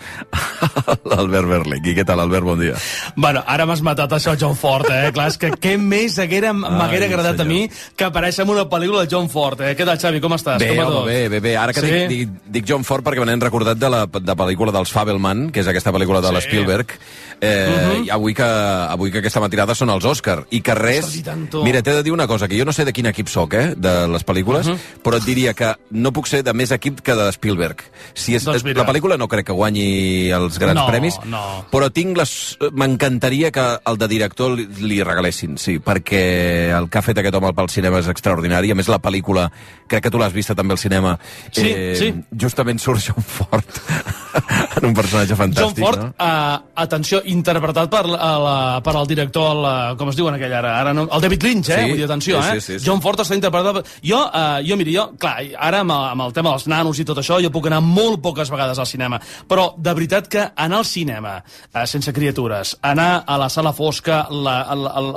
[1.11, 1.85] l'Albert Berling.
[1.85, 2.44] I què tal, Albert?
[2.47, 2.75] Bon dia.
[3.16, 5.11] Bueno, ara m'has matat això, John Ford, eh?
[5.14, 7.64] Clar, és que què més haguera- m'haguera agradat a mi
[7.97, 9.75] que aparèixer en una pel·lícula de John Ford, eh?
[9.79, 10.59] Què tal, Xavi, com estàs?
[10.62, 11.57] Bé, com home, bé, bé, bé.
[11.61, 11.90] Ara que Sí?
[11.90, 15.51] dic, dic, dic John Ford perquè me n'he recordat de la de pel·lícula dels Fabelman,
[15.53, 16.35] que és aquesta pel·lícula de Sí.
[16.39, 16.95] l'Spielberg,
[17.40, 18.05] eh, Mhm.
[18.07, 21.16] i avui, que, avui que aquesta matinada són els Òscar, i que res...
[21.16, 21.25] I.
[21.64, 23.75] Mira, t'he de dir una cosa, que jo no sé de quin equip sóc, eh,
[23.77, 24.79] de les pel·lícules, Mhm.
[25.03, 27.83] però et diria que no puc ser de més equip que de Spielberg.
[28.14, 28.83] Si és, Doncs mira.
[28.83, 31.66] la pel·lícula no crec que guanyi els grans No, premis, no.
[31.70, 32.59] però tinc les...
[32.73, 37.35] M'encantaria que el de director li, li regalessin, sí, perquè el que ha fet aquest
[37.35, 38.70] home pel cinema és extraordinari.
[38.70, 39.51] A més, la pel·lícula,
[39.87, 41.18] crec que tu l'has vista també al cinema,
[41.57, 42.14] eh, Sí, sí.
[42.38, 43.64] justament surt John Ford
[44.79, 46.14] en un personatge fantàstic, John Ford, no?
[46.18, 50.55] uh, atenció, interpretat per, a la, per el director, eh, com es diu en aquell
[50.61, 50.77] ara?
[50.81, 51.81] ara no, el David Lynch, eh?
[51.83, 52.61] Sí, Vull dir, atenció, sí, eh?
[52.61, 52.87] sí, sí, sí.
[52.88, 53.81] John Ford està interpretat...
[53.81, 57.05] per- Jo, uh, jo mira, jo, clar, ara amb, amb el tema dels nanos i
[57.09, 60.79] tot això, jo puc anar molt poques vegades al cinema, però de veritat que anar
[60.83, 64.64] al cinema uh, sense criatures, anar a la sala fosca, la-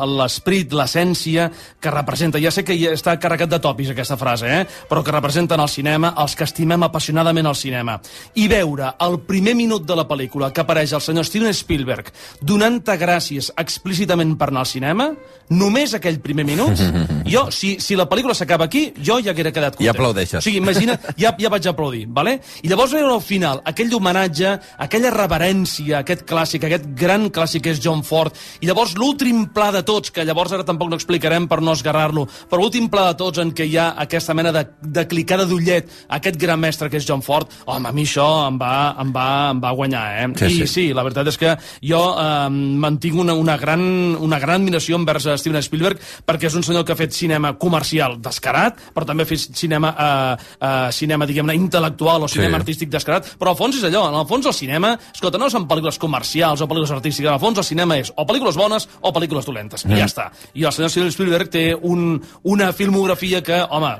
[0.06, 1.50] l'esperit, l'essència
[1.80, 4.66] que representa, ja sé que ja està carregat de tòpics aquesta frase, eh?
[4.90, 7.98] però que representen el cinema, els que estimem apassionadament el cinema,
[8.36, 11.97] i veure el primer minut de la pel·lícula que apareix el senyor Steven Spielberg
[12.42, 15.10] donant-te gràcies explícitament per anar al cinema,
[15.50, 16.80] només aquell primer minut,
[17.34, 19.88] jo, si, si la pel·lícula s'acaba aquí, jo ja haguera quedat content.
[19.88, 20.40] I aplaudeixes.
[20.42, 22.38] O sigui, imagina, ja, ja vaig aplaudir, vale?
[22.64, 24.54] I llavors veure al final aquell homenatge,
[24.88, 29.70] aquella reverència, aquest clàssic, aquest gran clàssic que és John Ford, i llavors l'últim pla
[29.76, 33.18] de tots, que llavors ara tampoc no explicarem per no esgarrar-lo, però l'últim pla de
[33.20, 37.00] tots en què hi ha aquesta mena de, de clicada d'ullet, aquest gran mestre que
[37.00, 40.28] és John Ford, home, a mi això em va, em va, em va guanyar, eh?
[40.38, 40.68] Sí, I sí.
[40.74, 41.56] sí, la veritat és que
[41.88, 43.82] jo eh, mantinc una, una, gran,
[44.20, 47.54] una gran admiració envers eh, Steven Spielberg perquè és un senyor que ha fet cinema
[47.58, 52.62] comercial descarat, però també ha fet cinema, eh, eh, cinema diguem-ne, intel·lectual o cinema Sí.
[52.62, 55.68] artístic descarat, però al fons és allò, en el fons el cinema, escolta, no són
[55.68, 59.12] pel·lícules comercials o pel·lícules artístiques, en el fons el cinema és o pel·lícules bones o
[59.14, 59.92] pel·lícules dolentes, Mm.
[59.92, 60.26] i ja està.
[60.54, 63.92] I el senyor Steven Spielberg té un, una filmografia que, home,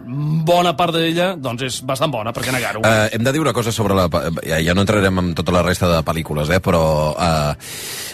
[0.48, 2.82] bona part d'ella, doncs és bastant bona, per què negar-ho?
[2.82, 4.08] Uh, hem de dir una cosa sobre la...
[4.44, 7.54] Ja, ja no entrarem en tota la resta de pel·lícules, eh, però uh,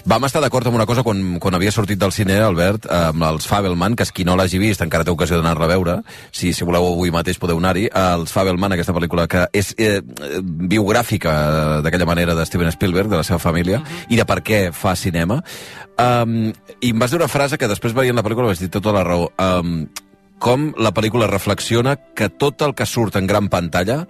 [0.10, 3.28] vam estar d'acord amb una cosa quan, quan havia sortit del cine, Albert, uh, amb
[3.30, 5.97] els Fabelman, que és qui no l'hagi vist encara té ocasió d'anar-la a veure,
[6.32, 9.99] si, si voleu avui mateix podeu anar-hi, uh, els Fabelman, aquesta pel·lícula que és eh,
[10.04, 14.63] biogràfica eh, d'aquella manera de Steven Spielberg, de la seva família, i de per què
[14.76, 15.41] fa cinema.
[15.99, 18.93] Um, I em vas dir una frase que després veient la pel·lícula vaig dir tota
[18.95, 19.30] la raó.
[19.38, 19.86] Um,
[20.43, 24.04] com la pel·lícula reflexiona que tot el que surt en gran pantalla,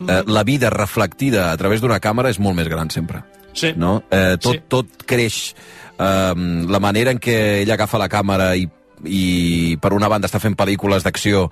[0.00, 3.22] eh, la vida reflectida a través d'una càmera és molt més gran sempre.
[3.52, 3.72] Sí.
[3.76, 4.02] No?
[4.10, 4.60] Eh, tot, Sí.
[4.68, 5.54] tot creix.
[5.98, 6.34] Eh,
[6.68, 8.68] la manera en què ell agafa la càmera i,
[9.04, 11.50] i per una banda està fent pel·lícules d'acció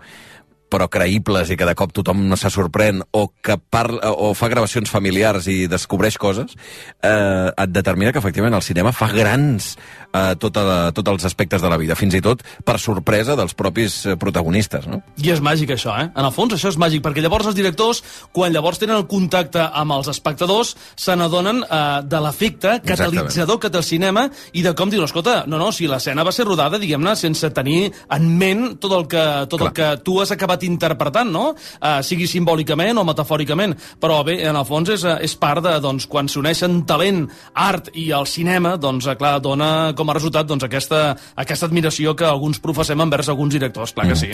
[0.71, 4.91] però creïbles i que de cop tothom se sorprèn o que parla, o fa gravacions
[4.91, 6.55] familiars i descobreix coses,
[7.03, 9.75] eh, et determina que efectivament el cinema fa grans
[10.13, 13.55] eh, tota la, tots els aspectes de la vida, fins i tot per sorpresa dels
[13.59, 14.89] propis eh, protagonistes.
[14.91, 15.01] No?
[15.23, 16.09] I és màgic, això, eh?
[16.09, 18.03] En el fons, això és màgic, perquè llavors els directors,
[18.35, 23.73] quan llavors tenen el contacte amb els espectadors, se n'adonen eh, de l'efecte catalitzador que
[23.73, 26.81] té el cinema i de com diuen, escolta, no, no, si l'escena va ser rodada,
[26.81, 30.67] diguem-ne, sense tenir en ment tot el que, tot el que tu has acabat acabat
[30.67, 31.55] interpretant, no?
[31.79, 33.77] Uh, sigui simbòlicament o metafòricament.
[34.01, 37.91] Però bé, en el fons és, eh, és part de, doncs, quan s'uneixen talent, art
[37.95, 42.25] i el cinema, doncs, eh, clar, dona com a resultat doncs, aquesta, aquesta admiració que
[42.25, 44.31] alguns professem envers alguns directors, clar que sí.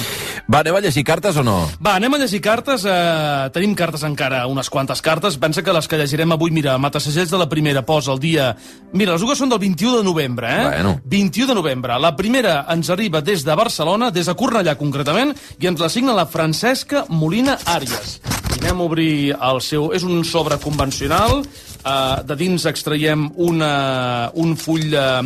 [0.50, 1.68] Va, anem a llegir cartes o no?
[1.84, 2.84] Va, anem a llegir cartes.
[2.84, 5.38] Eh, tenim cartes encara, unes quantes cartes.
[5.38, 8.54] Pensa que les que llegirem avui, mira, Matassegells de la primera posa el dia...
[8.94, 10.64] Mira, les dues són del 21 de novembre, eh?
[10.68, 11.00] Bueno.
[11.04, 11.98] 21 de novembre.
[11.98, 16.13] La primera ens arriba des de Barcelona, des de Cornellà concretament, i ens la signa
[16.14, 18.18] la Francesca Molina Àries.
[18.60, 19.90] Anem a obrir el seu...
[19.96, 21.42] És un sobre convencional,
[21.84, 25.20] Uh, de dins extraiem una, un full uh,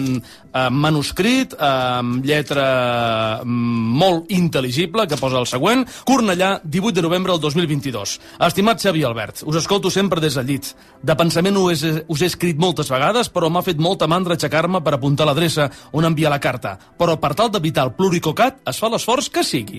[0.75, 5.85] manuscrit uh, amb lletra molt intel·ligible que posa el següent.
[6.09, 8.17] Cornellà, 18 de novembre del 2022
[8.49, 10.73] Estimat Xavi Albert, us escolto sempre des del llit.
[10.99, 14.83] De pensament us he, us he escrit moltes vegades però m'ha fet molta mandra aixecar-me
[14.83, 16.75] per apuntar l'adreça on enviar la carta.
[16.99, 19.79] Però per tal d'evitar el pluricocat es fa l'esforç que sigui.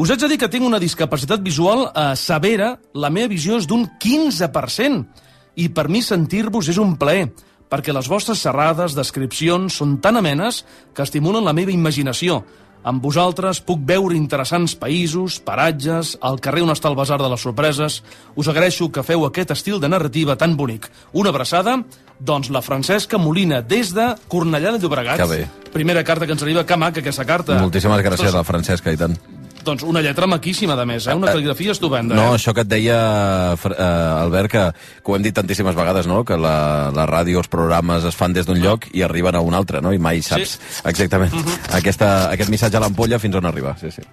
[0.00, 2.78] Us haig de dir que tinc una discapacitat visual uh, severa.
[2.96, 5.23] La meva visió és d'un 15%
[5.56, 7.30] i per mi sentir-vos és un plaer,
[7.70, 12.42] perquè les vostres serrades, descripcions, són tan amenes que estimulen la meva imaginació.
[12.84, 17.40] Amb vosaltres puc veure interessants països, paratges, al carrer on està el Basar de les
[17.40, 18.02] Sorpreses.
[18.36, 20.90] Us agraeixo que feu aquest estil de narrativa tan bonic.
[21.16, 21.78] Una abraçada,
[22.20, 25.22] doncs la Francesca Molina, des de Cornellà de Llobregat.
[25.22, 25.70] Que bé.
[25.72, 27.56] Primera carta que ens arriba, que maca aquesta carta.
[27.64, 29.16] Moltíssimes gràcies Doncs, a la Francesca, i tant.
[29.66, 31.16] Doncs una lletra maquíssima, de més, eh?
[31.16, 32.16] una cal·ligrafia estupenda.
[32.16, 32.38] No, eh?
[32.38, 32.98] això que et deia,
[33.54, 33.88] eh,
[34.24, 34.64] Albert, que,
[35.00, 36.22] que ho hem dit tantíssimes vegades, no?
[36.24, 39.56] que la, la ràdio, els programes es fan des d'un lloc i arriben a un
[39.56, 39.92] altre, no?
[39.92, 41.34] i mai saps exactament
[41.74, 43.76] aquesta, aquest missatge a l'ampolla fins on arriba.
[43.80, 44.04] Sí, sí.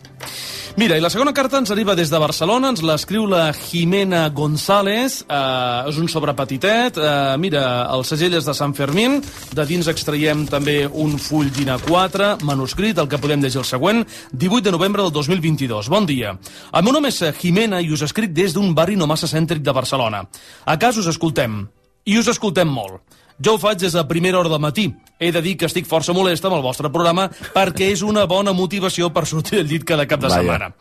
[0.79, 5.17] Mira, i la segona carta ens arriba des de Barcelona, ens l'escriu la Jimena González,
[5.27, 9.89] eh, és un sobre petitet, eh, mira, el segell és de Sant Fermín, de dins
[9.91, 14.71] extraiem també un full d'INA 4, manuscrit, el que podem llegir el següent, 18 de
[14.71, 15.89] novembre del 2022.
[15.89, 16.37] Bon dia.
[16.71, 19.73] El meu nom és Jimena i us escric des d'un barri no massa cèntric de
[19.73, 20.23] Barcelona.
[20.65, 21.67] A cas us escoltem,
[22.05, 23.01] i us escoltem molt.
[23.43, 24.91] Jo ho faig des de primera hora del matí.
[25.21, 28.53] He de dir que estic força molesta amb el vostre programa perquè és una bona
[28.57, 30.41] motivació per sortir del llit cada cap de Vaja.
[30.41, 30.71] setmana.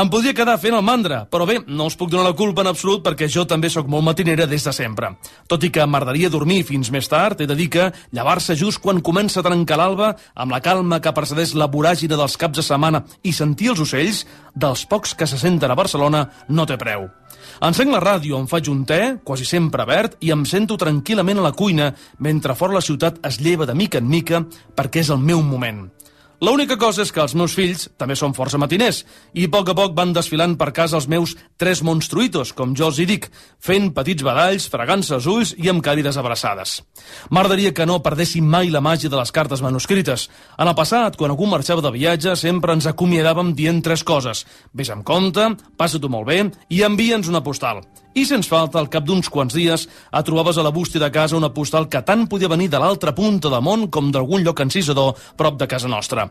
[0.00, 2.70] Em podria quedar fent el mandra, però bé, no us puc donar la culpa en
[2.72, 5.14] absolut perquè jo també sóc molt matinera des de sempre.
[5.48, 9.00] Tot i que m'agradaria dormir fins més tard, he de dir que llevar-se just quan
[9.00, 13.04] comença a trencar l'alba, amb la calma que precedeix la voràgina dels caps de setmana
[13.22, 17.08] i sentir els ocells, dels pocs que se senten a Barcelona, no té preu.
[17.60, 21.44] Encenc la ràdio, em faig un te, quasi sempre verd, i em sento tranquil·lament a
[21.44, 21.90] la cuina,
[22.24, 24.40] mentre fora la ciutat es lleva de mica en mica,
[24.72, 25.82] perquè és el meu moment.
[26.40, 29.02] L'única cosa és que els meus fills també són força matiners
[29.36, 32.88] i a poc a poc van desfilant per casa els meus tres monstruitos, com jo
[32.88, 33.28] els hi dic,
[33.60, 36.78] fent petits badalls, fregant-se els ulls i amb càlides abraçades.
[37.28, 40.30] M'agradaria que no perdéssim mai la màgia de les cartes manuscrites.
[40.56, 44.46] En el passat, quan algú marxava de viatge, sempre ens acomiadàvem dient tres coses.
[44.72, 45.44] Vés amb compte,
[45.76, 47.84] passa-t'ho molt bé i envia'ns una postal.
[48.14, 51.36] I sens falta, al cap d'uns quants dies, et trobaves a la bústia de casa
[51.38, 55.14] una postal que tant podia venir de l'altra punta del món com d'algun lloc encisador
[55.38, 56.26] prop de casa nostra.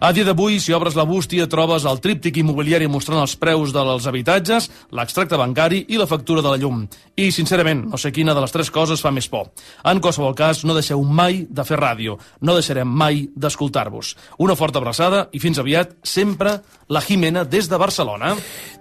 [0.00, 4.06] A dia d'avui, si obres la bústia, trobes el tríptic immobiliari mostrant els preus dels
[4.06, 6.84] habitatges, l'extracte bancari i la factura de la llum.
[7.16, 9.48] I, sincerament, no sé quina de les tres coses fa més por.
[9.88, 12.18] En qualsevol cas, no deixeu mai de fer ràdio.
[12.44, 14.16] No deixarem mai d'escoltar-vos.
[14.44, 16.58] Una forta abraçada i fins aviat, sempre
[16.92, 18.34] la Jimena des de Barcelona.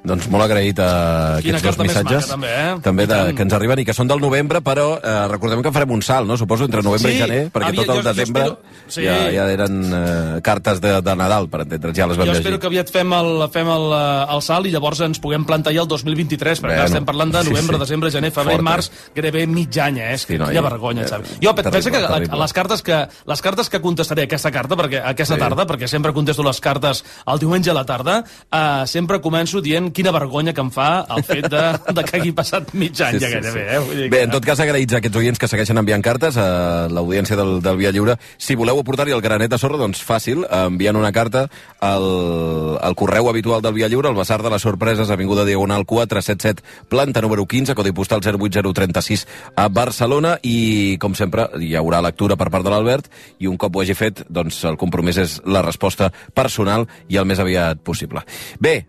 [0.03, 2.27] Doncs molt agraït a Quina aquests dos missatges.
[2.31, 2.79] maca, també, eh?
[2.81, 5.91] També de, que ens arriben i que són del novembre, però eh, recordem que farem
[5.93, 6.37] un salt, no?
[6.37, 9.03] Suposo, entre novembre Sí, i gener, perquè havia- tot el jo- jo desembre espero- sí.
[9.05, 12.41] ja, ja eren eh, cartes de, de Nadal, per entendre'ns, ja les vam Jo llegir.
[12.45, 15.73] espero que aviat fem el, fem el, eh, el salt i llavors ens puguem plantar
[15.73, 17.81] ja el 2023, perquè Bueno, estem parlant de sí, novembre, sí.
[17.85, 20.13] desembre, gener, febrer, Fort, març, gairebé mig any, eh?
[20.15, 21.25] És Sí, no, quina vergonya, eh, Xavi.
[21.41, 22.37] Jo terrible, pensa que terrible.
[22.39, 25.39] les cartes que, les cartes que contestaré aquesta carta, perquè aquesta Sí.
[25.39, 29.91] tarda, perquè sempre contesto les cartes el diumenge a la tarda, eh, sempre començo dient
[29.93, 31.61] quina vergonya que em fa el fet de,
[31.93, 33.79] de que hagi passat mig any ja gairebé, eh?
[33.83, 36.37] Vull dir Bé, que- en tot cas, agraïts a aquests oients que segueixen enviant cartes
[36.37, 38.17] a l'audiència del, del Via Lliure.
[38.37, 41.47] Si voleu aportar-hi el granet de sorra, doncs fàcil, enviant una carta
[41.79, 46.63] al, al correu habitual del Via Lliure, al Basar de les Sorpreses, Avinguda Diagonal 477,
[46.89, 52.49] planta número 15, codi postal 08036 a Barcelona, i, com sempre, hi haurà lectura per
[52.49, 53.09] part de l'Albert,
[53.39, 57.25] i un cop ho hagi fet, doncs el compromís és la resposta personal i el
[57.29, 58.23] més aviat possible.
[58.59, 58.85] Bé,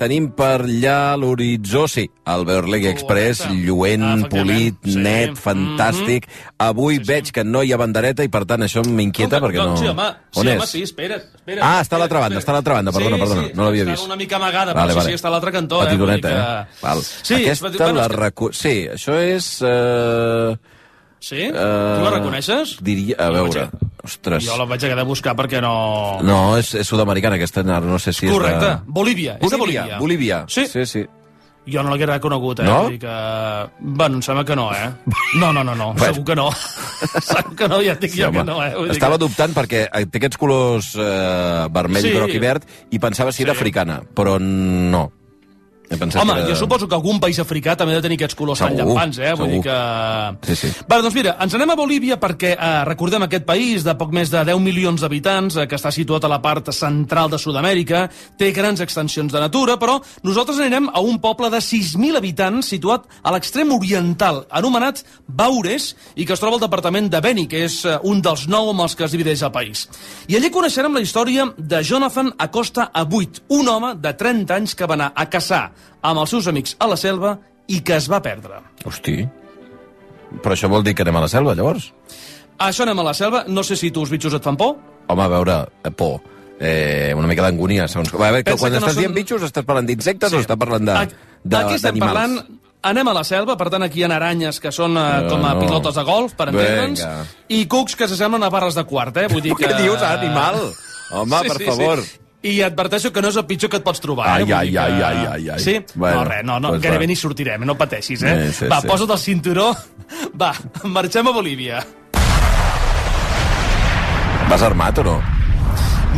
[0.00, 4.96] tenim per allà l'horitzó, sí, el Beorlegui Express, lluent, Ah, polit, sí.
[5.04, 6.26] Net, fantàstic.
[6.64, 9.76] Avui veig que no hi ha bandereta i, per tant, això m'inquieta perquè no...
[9.76, 10.72] Sí, home, sí, On home, és?
[10.72, 11.60] sí, espera, espera.
[11.66, 13.84] Ah, està a l'altra banda, està a l'altra banda, perdona, sí, perdona, sí, no l'havia
[13.84, 14.08] està vist.
[14.08, 15.06] una mica amagada, Vale, però vale.
[15.10, 15.84] sí, sí, està a l'altre cantó.
[15.84, 16.34] Petitoneta, eh?
[16.34, 16.82] Dir eh?
[16.82, 17.04] Val.
[17.04, 18.50] Sí, Aquesta bueno, la recu...
[18.56, 19.52] Sí, això és...
[19.62, 20.56] Uh...
[21.20, 21.50] Sí?
[21.52, 22.78] Tu la reconeixes?
[22.80, 23.18] Diria...
[23.20, 23.68] A veure...
[24.04, 24.44] Ostres.
[24.46, 26.18] Jo la vaig haver de buscar perquè no...
[26.24, 28.56] No, és, és sud-americana, aquesta, no sé si Correcte.
[28.58, 28.92] és de...
[29.00, 29.38] Bolívia.
[29.40, 29.98] És de Bolívia.
[30.00, 30.44] Bolívia.
[30.48, 30.66] Sí.
[30.66, 31.06] Sí, sí.
[31.70, 32.64] Jo no l'haguera conegut, eh?
[32.64, 32.78] No?
[32.86, 33.14] Vull dir que...
[33.80, 34.88] Bueno, em sembla que no, eh?
[35.36, 35.90] No, no, no, no.
[35.92, 36.14] Bueno.
[36.14, 36.46] Segur que no.
[37.28, 38.48] Segur que no, ja et dic Sí, jo que home.
[38.48, 38.72] no, eh?
[38.78, 39.26] Vull Estava que...
[39.26, 42.14] dubtant perquè té aquests colors eh, vermell, Sí.
[42.16, 45.04] groc i verd i pensava si era africana, però no.
[45.90, 48.36] He pensat Home, que jo suposo que algun país africà també ha de tenir aquests
[48.38, 49.32] colors tan llampants, eh?
[49.34, 49.56] Vull segur.
[49.56, 50.52] dir que...
[50.52, 50.84] Sí, sí.
[50.86, 54.30] Vale, doncs mira, ens anem a Bolívia perquè eh, recordem aquest país de poc més
[54.30, 58.04] de 10 milions d'habitants, eh, que està situat a la part central de Sud-amèrica,
[58.38, 63.10] té grans extensions de natura, però nosaltres anirem a un poble de 6.000 habitants situat
[63.26, 67.80] a l'extrem oriental, anomenat Baures, i que es troba al departament de Beni, que és
[67.82, 69.88] eh, un dels nou amb els que es divideix el país.
[70.30, 74.86] I allí coneixerem la història de Jonathan Acosta Abuit, un home de 30 anys que
[74.86, 75.64] va anar a caçar
[76.02, 78.60] amb els seus amics a la selva i que es va perdre.
[78.84, 79.18] Hosti.
[80.42, 81.90] Però això vol dir que anem a la selva, llavors?
[82.60, 83.44] Això anem a la selva.
[83.48, 84.76] No sé si tu els bitxos et fan por.
[85.10, 86.20] Home, a veure, eh, por.
[86.60, 88.12] Eh, una mica d'angonia, segons...
[88.14, 90.36] A veure, que Pensa quan que no estàs són- dient bitxos, estàs parlant d'insectes Sí.
[90.36, 91.14] o estàs parlant de- Aquí-
[91.74, 92.12] estem d'animals?
[92.12, 92.58] parlant...
[92.82, 95.42] Anem a la selva, per tant, aquí hi ha aranyes que són eh, No, com
[95.44, 95.60] a no.
[95.60, 97.02] pilotes de golf, per entendre'ns,
[97.52, 99.26] i cucs que s'assemblen a barres de quart, eh?
[99.28, 99.66] Vull dir que...
[99.68, 100.60] Què dius, animal?
[101.18, 102.00] Home, per favor.
[102.42, 104.54] I adverteixo que no és el pitjor que et pots trobar, Ai, eh?
[104.56, 104.78] Ai, dir que...
[104.80, 105.58] ai, ai, ai, ai.
[105.60, 105.74] Sí?
[105.94, 108.32] Bueno, no, res, no, no, doncs gairebé ni sortirem, no pateixis, eh?
[108.48, 108.88] Sí, sí, va, sí.
[108.88, 109.66] posa't el cinturó.
[110.40, 110.54] Va,
[110.88, 111.82] marxem a Bolívia.
[114.48, 115.18] Vas armat o no?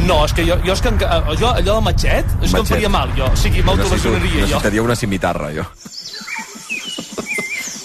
[0.07, 2.53] No, és que jo, jo, és que, enca- jo allò del matxet, és que em
[2.55, 2.71] Matxet.
[2.77, 3.27] faria mal, jo.
[3.29, 4.47] O sigui, m'autolesionaria, jo.
[4.47, 5.67] Necessitaria una cimitarra, jo.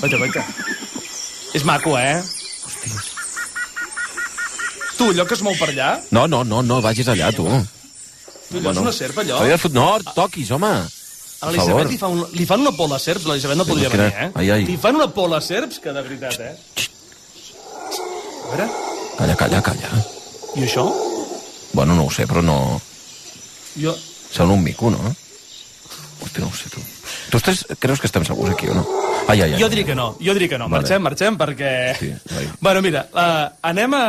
[0.02, 0.46] Vaja, vaja.
[1.58, 2.22] És maco, eh?
[4.98, 7.46] Tu, allò que es mou per allà, No, no, no, no, vagis allà, tu.
[8.50, 9.42] Tu, allò és una serp, allò.
[9.44, 9.74] Havia fot...
[9.76, 10.72] No, toquis, home.
[11.38, 13.70] A l'Elisabet li, fa un, li fan una por a les serps, l'Elisabet no Sí,
[13.76, 14.30] podria venir, eh?
[14.34, 14.64] ai, ai.
[14.66, 16.56] Li fan una por a les serps que de veritat, eh?
[18.48, 18.68] A veure,
[19.18, 19.90] Calla, calla, calla.
[20.56, 20.84] i això?
[21.74, 22.58] Bueno, no ho sé, però no...
[23.78, 23.94] Jo...
[24.32, 25.14] Sembla un mico, no?
[26.22, 26.82] Hosti, no ho sé, tu.
[27.32, 27.66] Tu estàs...
[27.80, 28.84] creus que estem segurs aquí o no?
[29.28, 29.60] Ai, ai, ai.
[29.60, 30.70] Jo diria que no, jo diria que no.
[30.70, 30.82] Vale.
[30.82, 31.72] Marxem, marxem, perquè...
[32.00, 32.46] Sí, vai.
[32.64, 34.04] Bueno, mira, uh, anem a...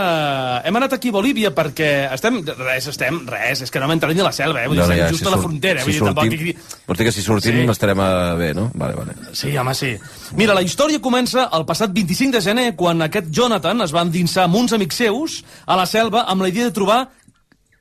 [0.65, 2.41] hem anat aquí a Bolívia perquè estem...
[2.47, 3.21] Res, estem...
[3.29, 4.71] Res, és que no hem entrat ni a la selva, eh?
[4.71, 5.83] Vull dir, estem ja, just si a la frontera.
[5.83, 6.31] Si vull dir, tampoc...
[6.31, 7.67] sortim, vols dir que si sortim Sí.
[7.75, 8.11] estarem a...
[8.39, 8.69] bé, no?
[8.79, 9.19] Vale, vale.
[9.35, 9.93] Sí, home, sí.
[10.39, 14.47] Mira, la història comença el passat 25 de gener, quan aquest Jonathan es va endinsar
[14.47, 17.03] amb uns amics seus a la selva amb la idea de trobar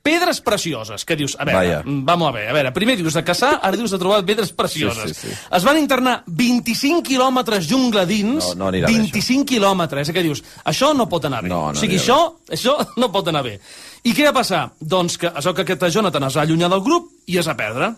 [0.08, 1.04] pedres precioses.
[1.06, 1.36] Què dius?
[1.38, 1.82] A veure, Vaja.
[1.84, 4.52] mm, vamos a ver, a veure, primer dius de caçar, ara dius de trobar pedres
[4.56, 5.12] precioses.
[5.12, 5.36] Sí, sí, sí.
[5.58, 10.24] Es van internar 25 quilòmetres jungla dins, No, no anirà bé, 25 quilòmetres, eh, què
[10.24, 10.42] dius?
[10.64, 11.52] Això no pot anar bé.
[11.52, 13.58] No, no o sigui, això, això no pot anar bé.
[14.08, 14.70] I què va passar?
[14.80, 17.92] Doncs que això que aquest Jonathan es va allunyar del grup i es va perdre.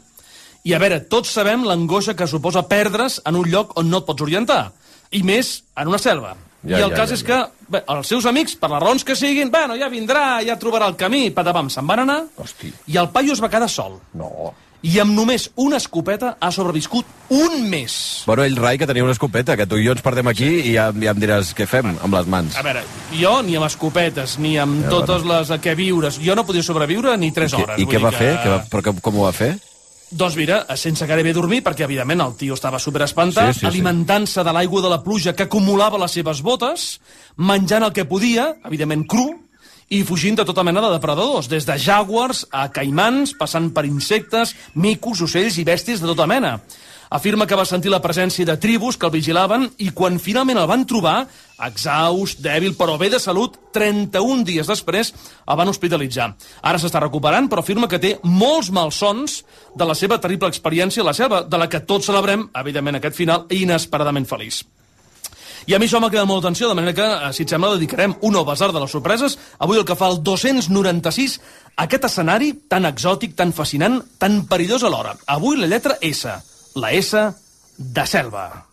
[0.65, 4.09] I a veure, tots sabem l'angoixa que suposa perdre's en un lloc on no et
[4.09, 4.73] pots orientar.
[5.13, 6.35] I més en una selva.
[6.63, 7.37] Ja, I el ja, cas ja, és que
[7.73, 10.99] bé, els seus amics, per les raons que siguin, bueno, ja vindrà, ja trobarà el
[11.01, 12.73] camí, patapam, se'n van anar, Hosti.
[12.93, 13.97] i el paio es va quedar sol.
[14.13, 14.53] No.
[14.81, 17.05] I amb només una escopeta ha sobreviscut
[17.37, 17.95] un mes.
[18.27, 20.73] Bueno, ell, Rai, que tenia una escopeta, que tu i jo ens perdem aquí i
[20.73, 22.57] ja, ja em diràs què fem amb les mans.
[22.57, 26.37] A veure, jo ni amb escopetes, ni amb Ja, totes les a què viures, jo
[26.37, 27.81] no podia sobreviure ni 3 I, hores.
[27.81, 28.33] I què va fer?
[28.41, 29.55] Que va, però que, com ho va fer?
[30.11, 33.67] Doncs mira, sense gairebé dormir, perquè evidentment el tio estava superespantat, Sí, sí, sí.
[33.69, 37.01] alimentant-se de l'aigua de la pluja que acumulava les seves botes,
[37.37, 39.29] menjant el que podia, evidentment cru,
[39.91, 44.55] i fugint de tota mena de depredadors, des de jaguars a caimans, passant per insectes,
[44.75, 46.61] micos, ocells i bèsties de tota mena.
[47.11, 50.69] Afirma que va sentir la presència de tribus que el vigilaven i quan finalment el
[50.71, 51.25] van trobar,
[51.67, 56.29] exhaust, dèbil, però bé de salut, 31 dies després el van hospitalitzar.
[56.63, 59.41] Ara s'està recuperant, però afirma que té molts malsons
[59.75, 63.19] de la seva terrible experiència a la selva, de la que tots celebrem, evidentment, aquest
[63.19, 64.61] final inesperadament feliç.
[65.67, 67.75] I a mi això m'ha cridat molta atenció, de manera que, eh, si et sembla,
[67.75, 69.37] dedicarem un nou basar de les sorpreses.
[69.59, 71.41] Avui el que fa el 296,
[71.77, 75.17] aquest escenari tan exòtic, tan fascinant, tan perillós alhora.
[75.27, 76.29] Avui la lletra S,
[76.75, 77.17] la S
[77.77, 78.67] de selva.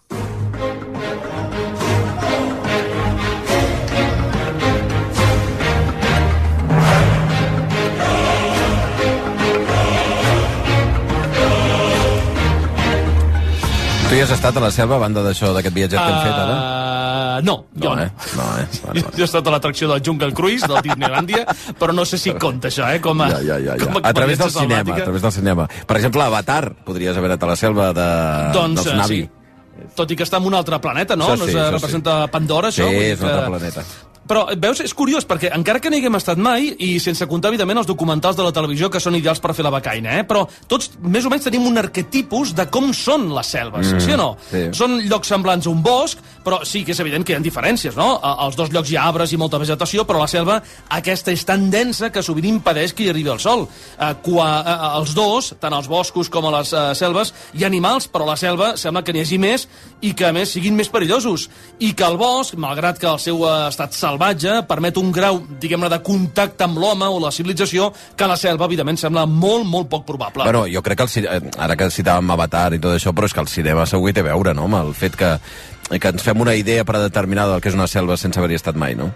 [14.07, 16.37] Tu hi has estat a la selva a banda d'això, d'aquest viatget que hem fet
[16.39, 16.53] ara?
[16.57, 18.05] Uh, no, jo no.
[18.05, 18.11] eh?
[18.37, 18.67] No, eh?
[18.87, 21.43] Vale, Jo he estat a l'atracció del Jungle Cruise, del Disneylandia,
[21.79, 23.01] però no sé si compta això, eh?
[23.03, 23.83] Com a, Ja, ja, ja, ja.
[23.83, 25.01] com A través del experiència cinema, salvàtica.
[25.03, 25.67] a través del cinema.
[25.91, 28.07] Per exemple, Avatar, podries haver anat a la selva de,
[28.55, 29.19] Doncs, dels eh, Navi.
[29.25, 29.33] sí.
[29.93, 31.27] Tot i que està en un altre planeta, no?
[31.27, 31.75] Això no sí, es això sí.
[31.75, 32.87] representa Pandora, Sí, això?
[32.95, 33.83] Dir és un altre planeta.
[34.27, 37.25] Però, eh, veus, és curiós, perquè encara que no hi haguem estat mai, i sense
[37.27, 40.23] comptar, evidentment, els documentals de la televisió que són ideals per fer la becaina, eh?
[40.27, 44.11] però tots més o menys tenim un arquetipus de com són les selves, Mm, sí
[44.13, 44.37] o no?
[44.51, 44.65] sí.
[44.73, 47.95] Són llocs semblants a un bosc, però sí que és evident que hi ha diferències,
[47.95, 48.19] no?
[48.21, 51.43] A- Als dos llocs hi ha arbres i molta vegetació, però la selva aquesta és
[51.45, 53.67] tan densa que sovint impedeix que hi arribi el sol.
[53.99, 57.67] Eh, qua, eh, els dos, tant als boscos com a les eh, selves, hi ha
[57.67, 59.67] animals, però a la selva sembla que n'hi hagi més
[60.01, 61.47] i que, a més, siguin més perillosos.
[61.83, 66.01] I que el bosc, malgrat que el seu estat salvatge permet un grau, diguem-ne, de
[66.05, 70.05] contacte amb l'home o la civilització que a la selva, evidentment, sembla molt, molt poc
[70.07, 70.45] probable.
[70.45, 73.33] Bueno, jo crec que el, eh, ara que citàvem Avatar i tot això, però és
[73.33, 75.37] que el cinema segur hi té a veure, no?, amb el fet que,
[75.89, 78.95] que ens fem una idea predeterminada del que és una selva sense haver-hi estat mai,
[78.95, 79.11] no?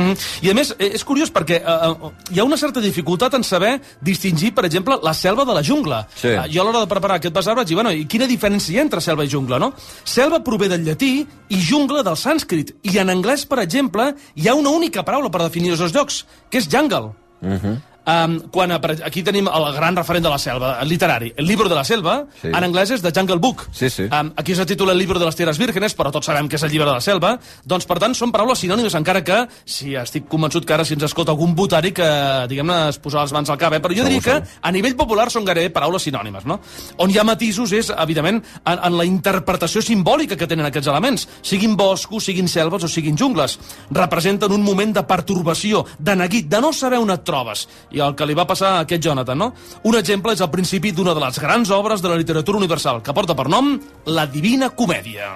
[0.00, 0.16] Mm.
[0.46, 3.44] I a més, eh, és curiós perquè eh, eh, hi ha una certa dificultat en
[3.44, 6.02] saber distingir, per exemple, la selva de la jungla.
[6.14, 6.32] Sí.
[6.32, 8.80] Eh, jo a l'hora de preparar aquest basar vaig dir, bueno, i quina diferència hi
[8.80, 9.72] ha entre selva i jungla, no?
[10.04, 11.12] Selva prové del llatí
[11.50, 12.74] i jungla del sànscrit.
[12.82, 16.24] I en anglès, per exemple, hi ha una única paraula per definir els dos llocs,
[16.50, 17.12] que és jungle.
[17.40, 17.76] Uh -huh.
[18.10, 21.32] Um, quan, aquí tenim el gran referent de la selva, el literari.
[21.36, 22.48] El libro de la selva, Sí.
[22.48, 23.68] en anglès és The Jungle Book.
[23.72, 24.04] Sí, sí.
[24.04, 26.62] Um, aquí se titula el libro de les tierras vírgenes, però tots sabem que és
[26.64, 27.38] el llibre de la selva.
[27.64, 31.04] Doncs, per tant, són paraules sinònimes, encara que, si estic convençut que ara si ens
[31.06, 32.08] escolta algun botànic, que,
[32.50, 33.80] diguem-ne, es posa les mans al cap, eh?
[33.80, 36.58] però jo diria que a nivell popular són gairebé paraules sinònimes, no?
[36.98, 41.28] On hi ha matisos és, evidentment, en, en la interpretació simbòlica que tenen aquests elements,
[41.42, 43.58] siguin boscos, siguin selves o siguin jungles.
[43.90, 47.68] Representen un moment de pertorbació, de neguit, de no saber on et trobes.
[47.92, 49.52] I el que li va passar a aquest Jonathan, no?
[49.84, 53.14] Un exemple és el principi d'una de les grans obres de la literatura universal, que
[53.16, 53.76] porta per nom
[54.06, 55.30] La Divina Comèdia.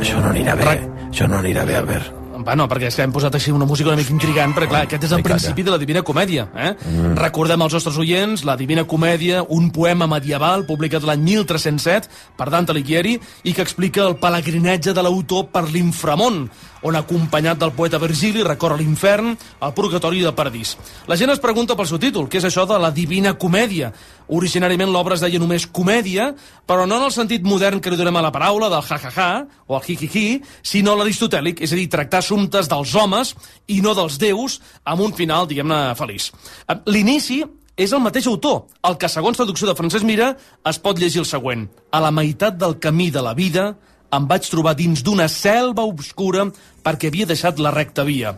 [0.00, 0.80] Això no anirà bé.
[1.12, 2.21] Això no anirà bé, Albert.
[2.44, 5.06] Bueno, perquè és que hem posat així una música una mica intrigant, perquè clar, aquest
[5.08, 6.48] és el principi de la Divina Comèdia.
[6.52, 6.72] Eh?
[6.74, 7.14] Mm.
[7.20, 12.74] Recordem als nostres oients La Divina Comèdia, un poema medieval publicat l'any 1307 per Dante
[12.74, 16.46] Alighieri i que explica el pelegrinatge de l'autor per l'inframont,
[16.82, 20.76] on acompanyat del poeta Virgili recorre l'infern, el purgatori el paradís.
[21.06, 23.92] La gent es pregunta pel seu títol, què és això de la Divina Comèdia?
[24.32, 26.32] Originàriament l'obra es deia només comèdia,
[26.66, 29.30] però no en el sentit modern que li donem a la paraula, del ha-ha-ha
[29.66, 33.34] o el hi-hi-hi, sinó l'aristotèlic, és a dir, tractar assumptes dels homes
[33.68, 36.30] i no dels déus, amb un final, diguem-ne, feliç.
[36.68, 37.42] Eh, L'inici
[37.76, 40.32] és el mateix autor, el que, segons traducció de Francesc Mira,
[40.68, 41.68] es pot llegir el següent.
[41.90, 43.72] A la meitat del camí de la vida
[44.12, 46.44] em vaig trobar dins d'una selva obscura
[46.84, 48.34] perquè havia deixat la recta via.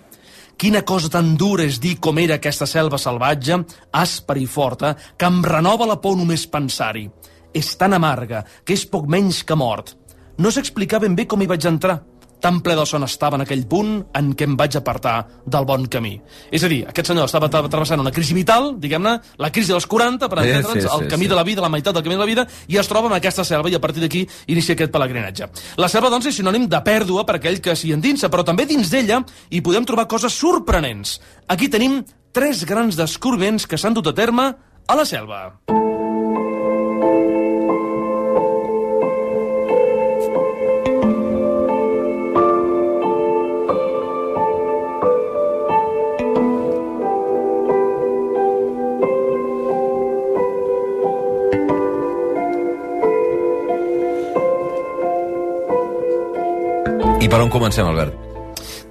[0.57, 3.59] Quina cosa tan dura és dir com era aquesta selva salvatge,
[3.91, 7.09] àspera i forta, que em renova la por només pensar-hi.
[7.55, 9.97] És tan amarga que és poc menys que mort.
[10.39, 12.01] No sé explicar ben bé com hi vaig entrar.
[12.45, 15.15] Tan ple de son estava en aquell punt en què em vaig apartar
[15.49, 16.19] del bon camí.
[16.53, 19.87] És a dir, aquest senyor estava tra- travessant una crisi vital, diguem-ne, la crisi dels
[19.89, 21.31] 40, per Sí, entendre'ns, sí, el sí, camí sí.
[21.31, 23.47] de la vida, la meitat del camí de la vida, i es troba en aquesta
[23.49, 25.49] selva i a partir d'aquí inicia aquest pelegrinatge.
[25.81, 28.93] La selva, doncs, és sinònim de pèrdua per aquell que s'hi endinsa, però també dins
[28.93, 31.17] d'ella hi podem trobar coses sorprenents.
[31.49, 34.53] Aquí tenim tres grans descobriments que s'han dut a terme
[34.87, 35.47] a la selva.
[57.35, 58.15] Per on comencem, Albert?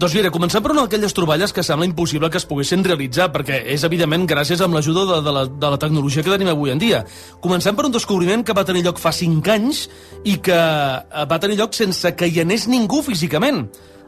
[0.01, 3.61] Doncs mira, comencem per una d'aquelles troballes que sembla impossible que es poguessin realitzar, perquè
[3.71, 6.81] és evidentment gràcies amb l'ajuda de, de, la, de la tecnologia que tenim avui en
[6.81, 7.05] dia.
[7.39, 9.85] Comencem per un descobriment que va tenir lloc fa 5 anys
[10.27, 13.63] i que eh, va tenir lloc sense que hi anés ningú físicament.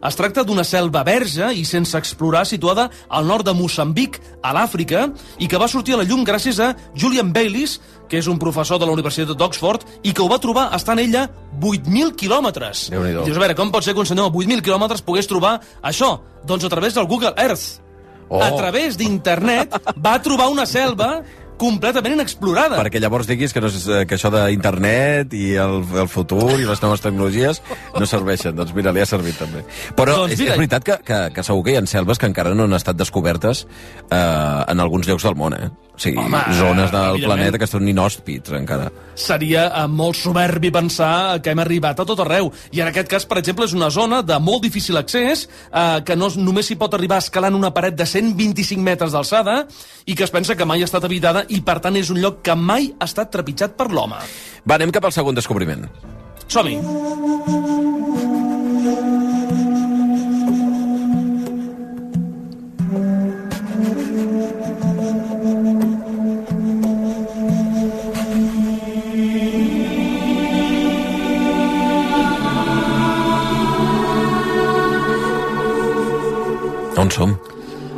[0.05, 5.07] Es tracta d'una selva verge i sense explorar situada al nord de Moçambic, a l'Àfrica,
[5.39, 7.79] i que va sortir a la llum gràcies a Julian Baylis,
[8.09, 11.27] que és un professor de la Universitat d'Oxford, i que ho va trobar estant ella
[11.61, 12.89] 8.000 quilòmetres.
[12.91, 15.57] I dius, a veure, com pot ser que un senyor a 8.000 quilòmetres pogués trobar
[15.81, 16.17] això?
[16.45, 17.81] Doncs a través del Google Earth.
[18.27, 18.41] Oh.
[18.41, 19.75] A través d'internet
[20.05, 21.19] va trobar una selva
[21.59, 22.77] completament inexplorada.
[22.79, 26.67] Perquè llavors diguis que, no és, eh, que això d'internet i el, el futur i
[26.67, 27.61] les noves tecnologies
[27.95, 28.55] no serveixen.
[28.57, 29.63] Doncs mira, li ha servit també.
[29.95, 32.55] Però Doncs és, és veritat que, que, que segur que hi ha selves que encara
[32.55, 33.65] no han estat descobertes
[34.09, 35.71] eh, en alguns llocs del món, eh?
[35.95, 38.89] O sigui, Home, zones del planeta que estan inhòspits encara.
[39.15, 42.51] Seria eh, molt soberbi pensar que hem arribat a tot arreu.
[42.75, 46.17] I en aquest cas, per exemple, és una zona de molt difícil accés, eh, que
[46.19, 49.61] no, només s'hi pot arribar escalant una paret de 125 metres d'alçada
[50.05, 52.43] i que es pensa que mai ha estat habitada i, per tant, és un lloc
[52.43, 54.19] que mai ha estat trepitjat per l'home.
[54.67, 55.87] Va, anem cap al segon descobriment.
[56.51, 57.74] Som-hi!
[77.05, 77.35] On som?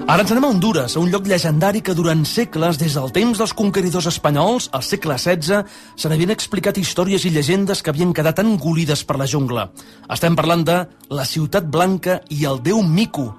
[0.08, 3.40] Ara ens anem a Honduras, a un lloc llegendari que durant segles, des del temps
[3.40, 5.64] dels conqueridors espanyols, al segle XVI,
[5.96, 9.68] se n'havien explicat històries i llegendes que havien quedat engolides per la jungla.
[10.12, 10.78] Estem parlant de
[11.12, 13.30] la Ciutat Blanca i el déu Mico.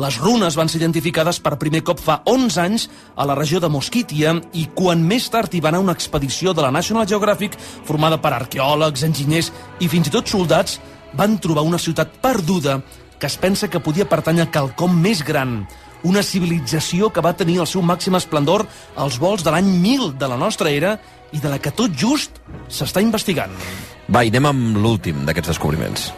[0.00, 3.70] Les runes van ser identificades per primer cop fa 11 anys a la regió de
[3.70, 8.18] Mosquitia i quan més tard hi va anar una expedició de la National Geographic formada
[8.22, 10.78] per arqueòlegs, enginyers i fins i tot soldats,
[11.14, 12.78] van trobar una ciutat perduda
[13.20, 15.60] que es pensa que podia pertànyer a quelcom més gran,
[16.08, 18.64] una civilització que va tenir el seu màxim esplendor
[18.96, 20.96] als vols de l'any 1000 de la nostra era
[21.30, 22.40] i de la que tot just
[22.72, 23.52] s'està investigant.
[24.08, 26.08] Va, i anem amb l'últim d'aquests descobriments.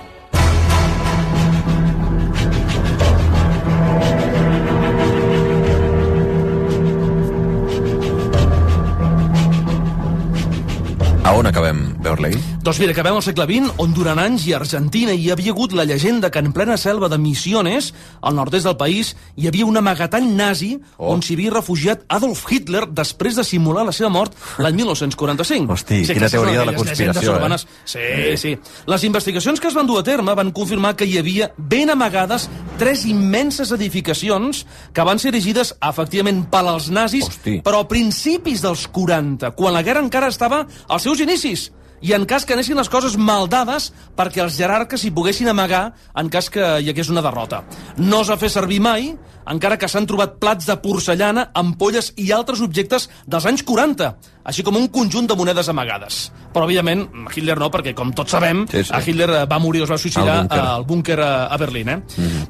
[11.23, 12.39] A on acabem, Beorley?
[12.63, 15.73] Doncs mira, acabem al segle XX, on durant anys i a Argentina hi havia hagut
[15.75, 17.89] la llegenda que en plena selva de Misiones,
[18.23, 21.09] al nord-est del país, hi havia un amagatall nazi oh.
[21.11, 25.75] on s'hi havia refugiat Adolf Hitler després de simular la seva mort l'any 1945.
[25.75, 27.35] Hosti, Sí, quina teoria de la conspiració, eh?
[27.35, 27.67] urbanes.
[27.83, 28.07] Sí,
[28.39, 28.55] sí.
[28.95, 32.47] Les investigacions que es van dur a terme van confirmar que hi havia ben amagades
[32.79, 37.59] tres immenses edificacions que van ser erigides efectivament per als nazis, Hosti.
[37.67, 42.25] però a principis dels 40, quan la guerra encara estava als seus inicis i en
[42.27, 46.51] cas que anessin les coses mal dades perquè els jerarques hi poguessin amagar en cas
[46.51, 47.63] que hi hagués una derrota.
[47.99, 49.13] No es va fer servir mai,
[49.47, 54.11] encara que s'han trobat plats de porcellana, ampolles i altres objectes dels anys 40,
[54.47, 56.33] així com un conjunt de monedes amagades.
[56.53, 59.01] Però, evidentment, Hitler no, perquè, com tots sabem, Sí, sí.
[59.11, 60.87] Hitler eh, va morir o es va suïcidar Al búnquer.
[60.87, 61.89] búnquer a, a Berlín.
[61.89, 61.99] Eh?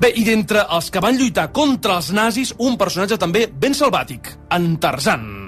[0.01, 4.33] Bé, i d'entre els que van lluitar contra els nazis, un personatge també ben salvàtic,
[4.51, 5.42] en Tarzan.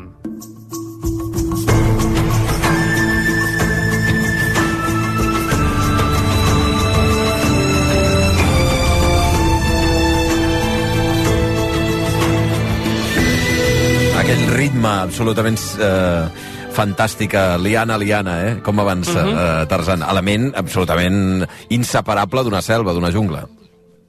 [14.84, 16.26] Ritme absolutament eh,
[16.74, 18.60] fantàstic, eh, liana, liana, eh?
[18.62, 19.28] com abans, uh Mhm.
[19.28, 19.62] -huh.
[19.62, 20.02] eh, Tarzan.
[20.02, 23.46] Element absolutament inseparable d'una selva, d'una jungla.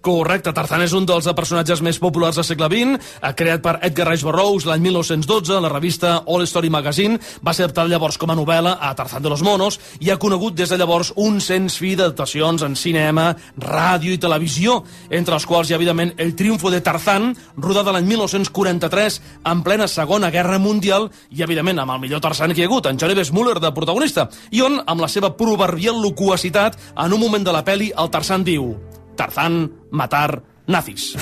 [0.05, 4.05] Correcte, Tarzan és un dels personatges més populars del segle XX, eh, creat per Edgar
[4.11, 8.35] Rice Burroughs l'any 1912, la revista All Story Magazine, va ser adaptat llavors com a
[8.37, 11.95] novel·la a Tarzan de los Monos i ha conegut des de llavors un sens fi
[11.95, 16.81] d'adaptacions en cinema, ràdio i televisió, entre els quals hi ha, evidentment, El triunfo de
[16.85, 22.53] Tarzan, rodada l'any 1943 en plena Segona Guerra Mundial i, evidentment, amb el millor Tarzan
[22.53, 25.97] que hi ha hagut, en Johnny Weissmuller, de protagonista, i on, amb la seva proverbial
[25.97, 28.75] loquacitat, en un moment de la peli, el Tarzan diu
[29.15, 31.13] Tarzan, matar, nazis.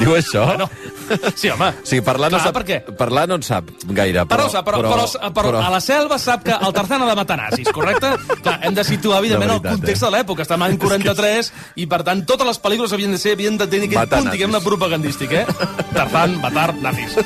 [0.00, 0.46] Diu això?
[0.48, 0.66] Bueno,
[1.36, 1.66] sí, home.
[1.84, 2.76] Sí, parlar no, Clar, sap, per què?
[2.96, 4.22] parlar no en sap gaire.
[4.30, 7.16] Però, Però, però, però, però, però, a la selva sap que el Tarzan ha de
[7.18, 8.12] matar nazis, correcte?
[8.40, 10.06] Clar, hem de situar, evidentment, De el veritat, context eh?
[10.06, 10.46] de l'època.
[10.46, 11.52] Estem en 43
[11.84, 14.32] i, per tant, totes les pel·lícules havien de ser, havien de tenir aquest Matar punt,
[14.36, 15.44] diguem-ne, propagandístic, eh?
[15.92, 17.16] Tarzan, matar, nazis.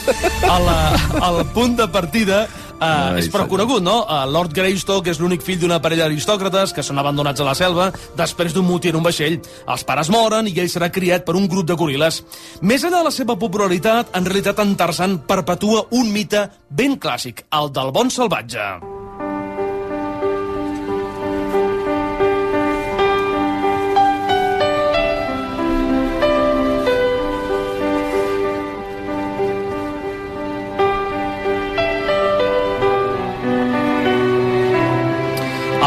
[0.43, 2.45] El, eh, el punt de partida
[2.75, 4.01] Uh, és prou conegut, no?
[4.03, 7.91] Uh, Lord Greystock és l'únic fill d'una parella d'aristòcrates que són abandonats a la selva
[8.19, 9.39] després d'un motí en un vaixell.
[9.71, 12.23] Els pares moren i ell serà criat per un grup de goril·les.
[12.63, 17.47] Més enllà de la seva popularitat, en realitat en Tarzan perpetua un mite ben clàssic,
[17.55, 18.94] el del bon salvatge.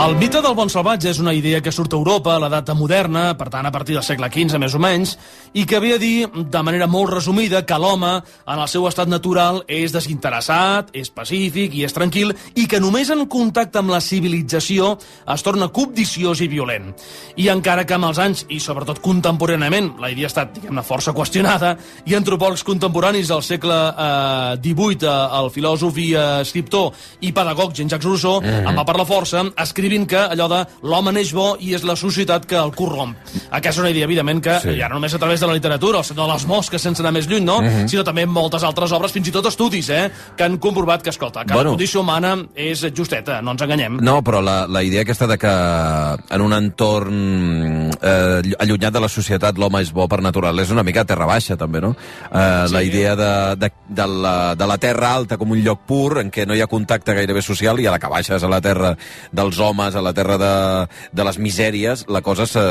[0.07, 3.33] El mite del bon salvatge és una idea que surt a Europa a l'edat moderna,
[3.35, 5.17] per tant a partir del segle XV més o menys,
[5.51, 9.11] i que ve a dir, de manera molt resumida, que l'home, en el seu estat
[9.11, 13.99] natural, és desinteressat, és pacífic i és tranquil, i que només en contacte amb la
[13.99, 14.93] civilització
[15.27, 16.87] es torna cobdiciós i violent.
[17.35, 21.11] I encara que amb els anys, i sobretot contemporàniament, la idea ha estat, diguem-ne, força
[21.11, 21.73] qüestionada,
[22.07, 26.95] i antropòlegs contemporanis del segle eh, XVIII, eh, el filòsof i eh, escriptor
[27.27, 28.71] i pedagog Jean-Jacques Rousseau, Mhm.
[28.71, 32.45] en va parlar força, escrivint que allò de l'home neix bo i és la societat
[32.45, 33.15] que el corromp.
[33.49, 34.75] Aquesta és una idea, evidentment, que Sí.
[34.79, 37.27] ja no només a través de la literatura, o de les mosques sense anar més
[37.27, 37.61] lluny, no?
[37.61, 37.87] Mhm.
[37.87, 40.11] sinó també moltes altres obres, fins i tot estudis, eh?
[40.35, 41.71] que han comprovat que, escolta, cada Bueno.
[41.71, 43.97] condició humana és justeta, no ens enganyem.
[44.01, 49.09] No, però la, la idea aquesta de que en un entorn eh, allunyat de la
[49.09, 51.95] societat l'home és bo per natural és una mica terra baixa, també, no?
[52.31, 52.73] Eh, Sí.
[52.73, 56.29] La idea de, de, de, la, de la terra alta com un lloc pur en
[56.31, 58.95] què no hi ha contacte gairebé social i a la que baixes a la terra
[59.31, 62.61] dels homes homes a la terra de, de les misèries, la cosa se,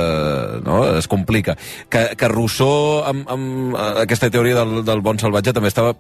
[0.64, 1.57] no, es complica.
[1.89, 5.95] Que, que Rousseau, amb, amb eh, aquesta teoria del, del bon salvatge, també estava...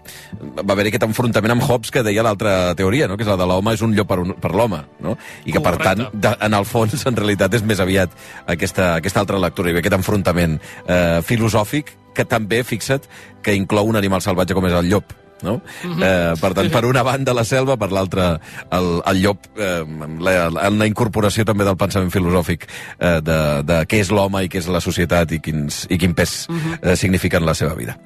[0.62, 3.16] Va haver aquest enfrontament amb Hobbes que deia l'altra teoria, no?
[3.16, 5.16] que és la de l'home és un llop per, un, per l'home, no?
[5.44, 6.08] i que, per Correcte.
[6.08, 8.12] tant, de, en el fons, en realitat, és més aviat
[8.46, 13.04] aquesta, aquesta altra lectura, i aquest enfrontament eh, filosòfic que també, fixa't,
[13.44, 15.12] que inclou un animal salvatge com és el llop.
[15.42, 15.60] No?
[15.84, 16.02] Mhm.
[16.02, 18.40] eh, per tant, per una banda la selva, per l'altra
[18.72, 19.84] el, el llop, eh,
[20.20, 22.64] la, la incorporació també del pensament filosòfic
[22.98, 26.14] eh, de, de què és l'home i què és la societat i, quins, i quin
[26.16, 26.78] pes Mhm.
[26.82, 27.98] eh, significa en la seva vida.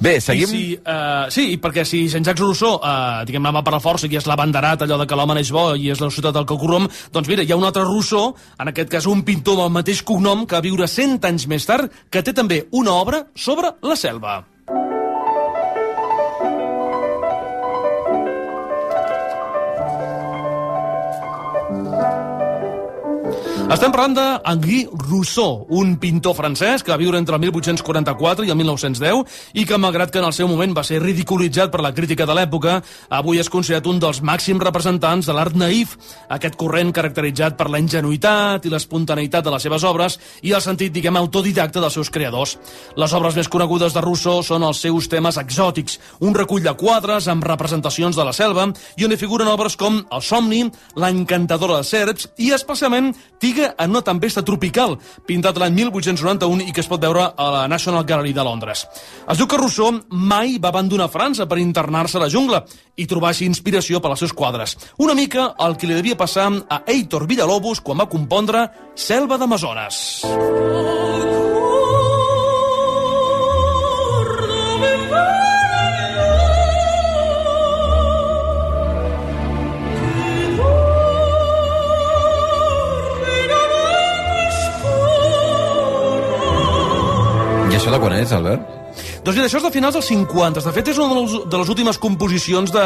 [0.00, 0.48] Bé, seguim...
[0.48, 4.08] I si, uh, sí, i perquè si Jean-Jacques Rousseau, uh, diguem-ne, va per la força
[4.08, 6.56] i és l'abanderat, allò de que l'home neix bo i és la societat del que
[6.56, 9.74] corromp, doncs mira, hi ha un altre Rousseau, en aquest cas un pintor amb el
[9.80, 13.74] mateix cognom, que va viure 100 anys més tard, que té també una obra sobre
[13.82, 14.44] la selva.
[23.68, 28.56] Estem parlant d'Henri Rousseau, un pintor francès que va viure entre el 1844 i el
[28.56, 32.24] 1910 i que, malgrat que en el seu moment va ser ridiculitzat per la crítica
[32.24, 32.78] de l'època,
[33.12, 35.92] avui és considerat un dels màxims representants de l'art naïf,
[36.32, 40.88] aquest corrent caracteritzat per la ingenuïtat i l'espontaneïtat de les seves obres i el sentit,
[40.96, 42.56] diguem, autodidacte dels seus creadors.
[42.96, 47.28] Les obres més conegudes de Rousseau són els seus temes exòtics, un recull de quadres
[47.28, 50.64] amb representacions de la selva i on hi figuren obres com El somni,
[50.96, 53.12] La encantadora de serps i, especialment,
[53.58, 54.92] Tiga en una tempesta tropical,
[55.26, 58.84] pintat l'any 1891 i que es pot veure a la National Gallery de Londres.
[59.26, 62.62] Es diu que Rousseau mai va abandonar França per internar-se a la jungla
[62.94, 64.76] i trobar així inspiració per als seus quadres.
[65.02, 70.22] Una mica el que li devia passar a Heitor Villalobos quan va compondre Selva d'Amazones.
[70.22, 71.47] I
[87.88, 89.17] això de quan és, Albert?
[89.28, 90.62] Doncs mira, això és de finals dels 50.
[90.64, 92.84] De fet, és una de les, de les últimes composicions de,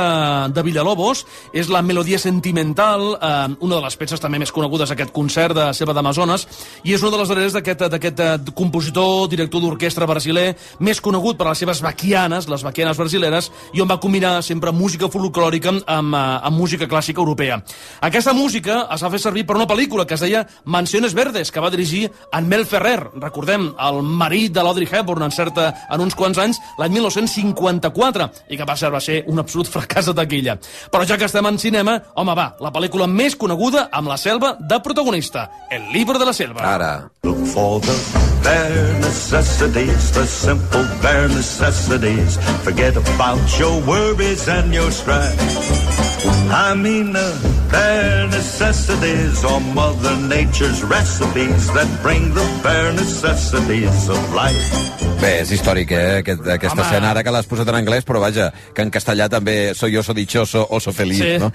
[0.51, 1.21] de Villalobos.
[1.55, 5.69] És la melodia sentimental, eh, una de les peces també més conegudes d'aquest concert de
[5.71, 6.49] Selva d'Amazones,
[6.83, 11.47] i és una de les darreres d'aquest eh, compositor, director d'orquestra brasiler, més conegut per
[11.47, 16.25] les seves baquianes, les baquianes brasileres, i on va combinar sempre música folclòrica amb, eh,
[16.51, 17.61] amb música clàssica europea.
[18.11, 21.63] Aquesta música es va fer servir per una pel·lícula que es deia Mansiones Verdes, que
[21.63, 26.19] va dirigir en Mel Ferrer, recordem, el marit de l'Audrey Hepburn en, certa, en uns
[26.19, 30.57] quants anys, l'any 1954, i que va ser, va ser un absolut fracàs de taquilla.
[30.93, 34.57] Però ja que estem en cinema, home, va, la pel·lícula més coneguda amb la selva
[34.61, 36.63] de protagonista, El libro de la selva.
[36.75, 37.11] Ara.
[37.25, 37.97] Look for the
[38.43, 42.37] bare necessities, the simple bare necessities.
[42.65, 46.42] Forget about your worries and your strife.
[46.51, 47.33] I mean the
[47.71, 54.67] bare necessities or Mother Nature's recipes that bring the bare necessities of life.
[55.23, 56.83] Bé, és històric, eh, aquest, aquesta Home.
[56.83, 60.13] escena, ara que l'has posat en anglès, però vaja, que en castellà també soy oso
[60.13, 61.39] dichoso, oso feliz, Sí.
[61.39, 61.53] no?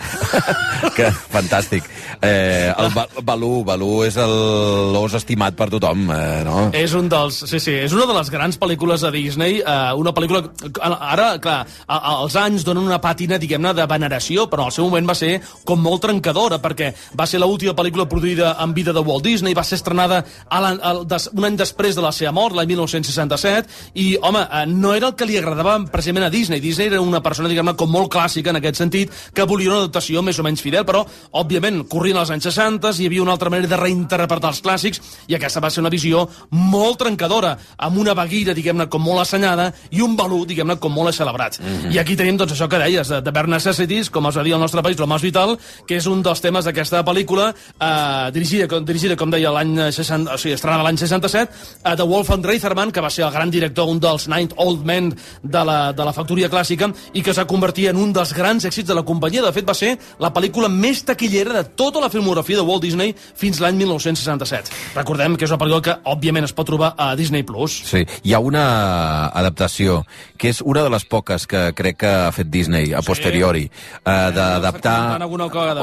[0.96, 1.84] que fantàstic.
[2.22, 6.70] Eh, el Ba- Balú, Balú és el- l'os estimat per tothom, eh, no?
[6.74, 7.36] És un dels...
[7.46, 10.46] Sí, sí, és una de les grans pel·lícules de Disney, eh, una pel·lícula...
[10.82, 14.88] Ara, clar, a, a, els anys donen una pàtina, diguem-ne, de veneració, però al seu
[14.88, 19.04] moment va ser com molt trencadora, perquè va ser l'última pel·lícula produïda en vida de
[19.04, 22.34] Walt Disney, va ser estrenada a la, a, des, un any després de la seva
[22.36, 26.62] mort, l'any 1967, i, home, eh, no era el que li agradava precisament a Disney.
[26.64, 30.24] Disney era una persona, diguem-ne, com molt clàssica en aquest sentit, que volia una adaptació
[30.26, 31.04] més o menys fidel, però,
[31.42, 35.38] òbviament, corrien els anys 60, hi havia una altra manera de reinterpretar els clàssics, i
[35.38, 40.04] aquesta va ser una visió molt trencadora, amb una baguira, diguem-ne, com molt assenyada, i
[40.06, 41.60] un balú, diguem-ne, com molt celebrat.
[41.62, 41.94] Mhm.
[41.96, 44.54] I aquí tenim, doncs, això que deies, de, de Bare Necessities, com es va dir
[44.54, 45.56] al nostre país, lo més vital,
[45.88, 50.36] que és un dels temes d'aquesta pel·lícula, eh, dirigida, com, dirigida, com deia, l'any 60,
[50.36, 51.52] o sigui, estrenada l'any 67,
[51.84, 55.14] eh, de Wolfgang Reitherman, que va ser el gran director, un dels Ninth Old Men
[55.42, 58.66] de la, de la factoria clàssica, i que es va convertir en un dels grans
[58.68, 59.46] èxits de la companyia.
[59.46, 63.16] De fet, va ser la pel·lícula més taquillera de tota la filmografia de Walt Disney
[63.18, 64.74] fins l'any 1967.
[64.96, 67.46] Recordem que és una pel·lícula que, òbviament, es pot trobar a Disney+.
[67.48, 67.72] Plus.
[67.88, 70.02] Sí, hi ha una adaptació
[70.38, 74.32] que és una de les poques que crec que ha fet Disney a posteriori, eh,
[74.58, 75.20] d'adaptar...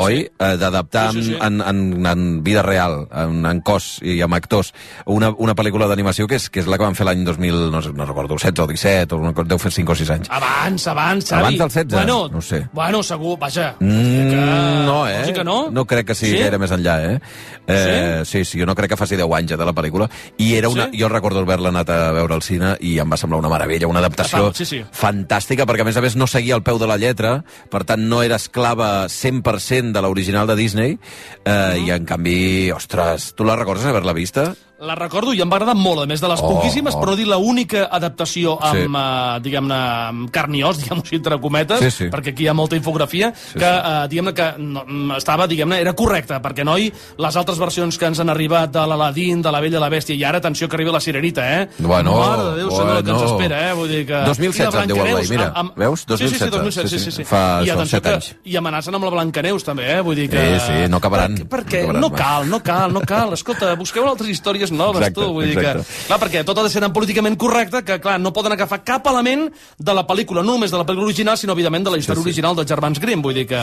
[0.03, 0.17] Oi?
[0.19, 0.29] sí.
[0.39, 1.39] Eh, D'adaptar Sí, sí, sí.
[1.41, 4.73] en, en, en vida real, en, en cos i amb actors,
[5.07, 7.83] una, una pel·lícula d'animació que, és, que és la que van fer l'any 2000, no,
[7.83, 10.31] sé, no recordo, 16 o 17, o una, cosa- deu fer 5 o 6 anys.
[10.31, 11.41] Abans, abans, Xavi.
[11.41, 11.93] Abans del 16?
[11.95, 12.67] Bueno, No sé.
[12.73, 13.75] Bueno, segur, vaja.
[13.81, 15.33] Mm, no, eh?
[15.33, 15.71] que no?
[15.71, 16.37] No crec que sigui Sí?
[16.39, 16.43] sí?
[16.43, 17.21] gaire més enllà, eh?
[17.67, 18.45] eh sí?
[18.45, 20.09] sí, jo no crec que faci 10 anys ja de la pel·lícula.
[20.39, 20.89] I era una...
[20.91, 21.01] Sí?
[21.01, 24.01] Jo recordo haver-la anat a veure al cine i em va semblar una meravella, una
[24.03, 24.83] adaptació Sí, sí.
[24.93, 27.37] fantàstica, perquè a més a més no seguia al peu de la lletra,
[27.71, 30.97] per tant no era esclava 100% de l'original de Disney,
[31.45, 34.55] eh, i en canvi, ostres, tu la recordes haver-la vista?
[34.85, 37.01] La recordo i em va agradar molt, a més de les Oh, poquíssimes, oh.
[37.01, 38.87] però dir l'única adaptació amb, Sí.
[38.87, 39.79] uh, diguem-ne,
[40.11, 42.09] amb carn i os, diguem-ho així, entre cometes, Sí, sí.
[42.13, 45.79] perquè aquí hi ha molta infografia, sí, que, uh, diguem-ne, que no, mm, estava, diguem-ne,
[45.81, 49.61] era correcta, perquè, noi, les altres versions que ens han arribat de l'Aladín, de la
[49.61, 51.69] Bella i la Bèstia, i ara, atenció, que arriba la Sirenita, eh?
[51.79, 53.37] Bueno, Mare de Déu, senyor, el que ens bueno.
[53.39, 53.73] espera, eh?
[53.75, 54.21] Vull dir que...
[54.27, 55.49] 2016 I la en diu el veí, mira.
[55.77, 56.01] Veus?
[56.05, 57.25] Sí, sí, sí, 2016, 2016, sí, sí, sí, sí.
[57.25, 58.31] Fa I atenció set que, anys.
[58.45, 60.01] I amenacen amb la Blancaneus, també, eh?
[60.05, 60.45] Vull dir que...
[60.59, 61.39] Sí, sí, no acabaran.
[61.49, 63.33] Per, perquè No acabaran no cal, no cal, no cal.
[63.33, 65.33] Escolta, busqueu altres històries noves, Exacte, tu.
[65.33, 65.73] Vull dir que...
[66.09, 69.07] Clar, perquè tot ha de ser tan políticament correcte que, clar, no poden agafar cap
[69.13, 69.49] element
[69.79, 72.25] de la pel·lícula, no només de la pel·lícula original, sinó, evidentment, de la història Sí,
[72.25, 72.31] sí.
[72.35, 73.23] original dels germans Grimm.
[73.25, 73.61] Vull dir que...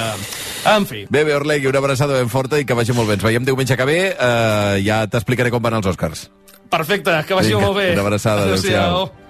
[0.72, 1.06] En fi.
[1.10, 3.20] Bé, bé, Orlegui, una abraçada ben forta i que vagi molt bé.
[3.20, 4.00] Ens veiem diumenge que ve.
[4.12, 6.30] Eh, ja t'explicaré com van els Oscars.
[6.72, 7.90] Perfecte, que vagi Vinga, molt bé.
[7.94, 9.02] una abraçada, adéu-siau.
[9.10, 9.21] Tot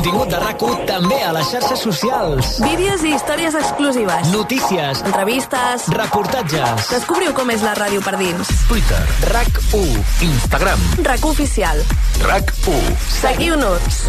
[0.00, 2.54] contingut de rac també a les xarxes socials.
[2.64, 4.30] Vídeos i històries exclusives.
[4.32, 5.02] Notícies.
[5.04, 5.84] Entrevistes.
[5.92, 6.88] Reportatges.
[6.88, 8.54] Descobriu com és la ràdio per dins.
[8.70, 9.02] Twitter.
[9.28, 10.00] RAC1.
[10.30, 10.88] Instagram.
[11.04, 11.84] RAC oficial.
[12.24, 12.98] RAC1.
[13.20, 14.02] Seguiu-nos.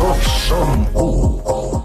[0.48, 1.81] Som 1.